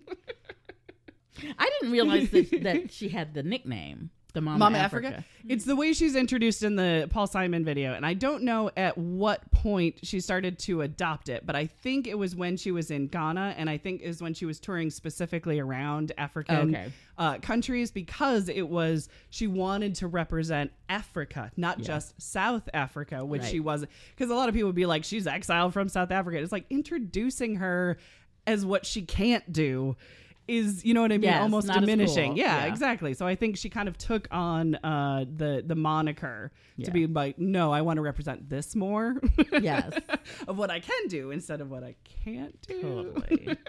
I 1.60 1.70
didn't 1.80 1.92
realize 1.92 2.30
that, 2.30 2.64
that 2.64 2.92
she 2.94 3.10
had 3.10 3.34
the 3.34 3.44
nickname, 3.44 4.10
the 4.36 4.42
Mama, 4.42 4.60
Mama 4.60 4.78
Africa. 4.78 5.08
Africa. 5.08 5.26
It's 5.48 5.66
the 5.66 5.76
way 5.76 5.94
she's 5.94 6.16
introduced 6.16 6.62
in 6.62 6.76
the 6.76 7.08
Paul 7.10 7.26
Simon 7.26 7.66
video, 7.66 7.94
and 7.94 8.06
I 8.06 8.14
don't 8.14 8.44
know 8.44 8.70
at 8.78 8.96
what 8.98 9.50
point 9.52 9.96
she 10.04 10.20
started 10.20 10.60
to 10.60 10.82
adopt 10.82 11.30
it, 11.30 11.46
but 11.46 11.56
I 11.56 11.66
think 11.66 12.06
it 12.06 12.18
was 12.18 12.36
when 12.36 12.58
she 12.58 12.72
was 12.72 12.92
in 12.92 13.08
Ghana, 13.08 13.56
and 13.58 13.70
I 13.70 13.78
think 13.78 14.02
is 14.02 14.22
when 14.22 14.34
she 14.34 14.46
was 14.46 14.60
touring 14.60 14.90
specifically 14.92 15.60
around 15.60 16.12
African 16.18 16.76
Okay. 16.76 16.92
uh, 17.18 17.38
countries 17.40 17.90
because 17.92 18.50
it 18.50 18.68
was 18.70 19.10
she 19.30 19.48
wanted 19.48 19.96
to 19.96 20.08
represent 20.08 20.72
Africa, 20.90 21.52
not 21.58 21.80
just 21.82 22.20
South 22.22 22.68
Africa, 22.74 23.24
which 23.26 23.42
Right. 23.44 23.52
she 23.52 23.60
was. 23.60 23.86
Because 24.16 24.30
a 24.30 24.36
lot 24.36 24.50
of 24.50 24.56
people 24.56 24.68
would 24.70 24.76
be 24.76 24.86
like, 24.86 25.04
she's 25.04 25.26
exiled 25.28 25.74
from 25.74 25.90
South 25.90 26.12
Africa. 26.12 26.38
It's 26.40 26.52
like 26.52 26.66
introducing 26.70 27.56
her 27.58 27.98
as 28.48 28.66
what 28.66 28.86
she 28.86 29.02
can't 29.02 29.52
do. 29.52 29.96
Is 30.48 30.86
you 30.86 30.94
know 30.94 31.02
what 31.02 31.12
I 31.12 31.18
mean? 31.18 31.24
Yes, 31.30 31.42
Almost 31.42 31.68
diminishing. 31.72 32.32
cool. 32.32 32.38
Yeah, 32.38 32.66
Yeah. 32.66 32.72
exactly. 32.72 33.14
So 33.16 33.26
I 33.26 33.36
think 33.36 33.58
she 33.58 33.70
kind 33.70 33.88
of 33.88 33.98
took 33.98 34.28
on 34.32 34.76
uh, 34.76 35.26
the 35.36 35.64
the 35.66 35.76
moniker 35.76 36.52
Yeah. 36.78 36.86
to 36.86 36.92
be 36.92 37.08
like, 37.08 37.40
no, 37.40 37.72
I 37.74 37.82
want 37.82 37.98
to 37.98 38.02
represent 38.02 38.48
this 38.50 38.76
more 38.76 39.16
Yes. 39.62 39.92
of 40.48 40.58
what 40.58 40.70
I 40.70 40.80
can 40.82 41.08
do 41.08 41.32
instead 41.32 41.62
of 41.62 41.72
what 41.72 41.84
I 41.84 41.96
can't 42.24 42.60
do. 42.68 42.82
Totally. 42.82 43.58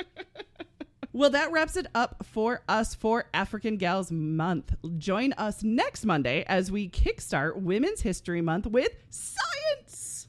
Well, 1.12 1.30
that 1.30 1.50
wraps 1.50 1.76
it 1.78 1.86
up 1.94 2.26
for 2.30 2.62
us 2.68 2.94
for 2.94 3.30
African 3.32 3.78
Gals 3.78 4.12
Month. 4.12 4.74
Join 4.98 5.32
us 5.38 5.62
next 5.64 6.04
Monday 6.04 6.44
as 6.46 6.70
we 6.70 6.90
kickstart 6.90 7.56
Women's 7.56 8.02
History 8.02 8.42
Month 8.42 8.66
with 8.66 8.90
science. 9.08 10.28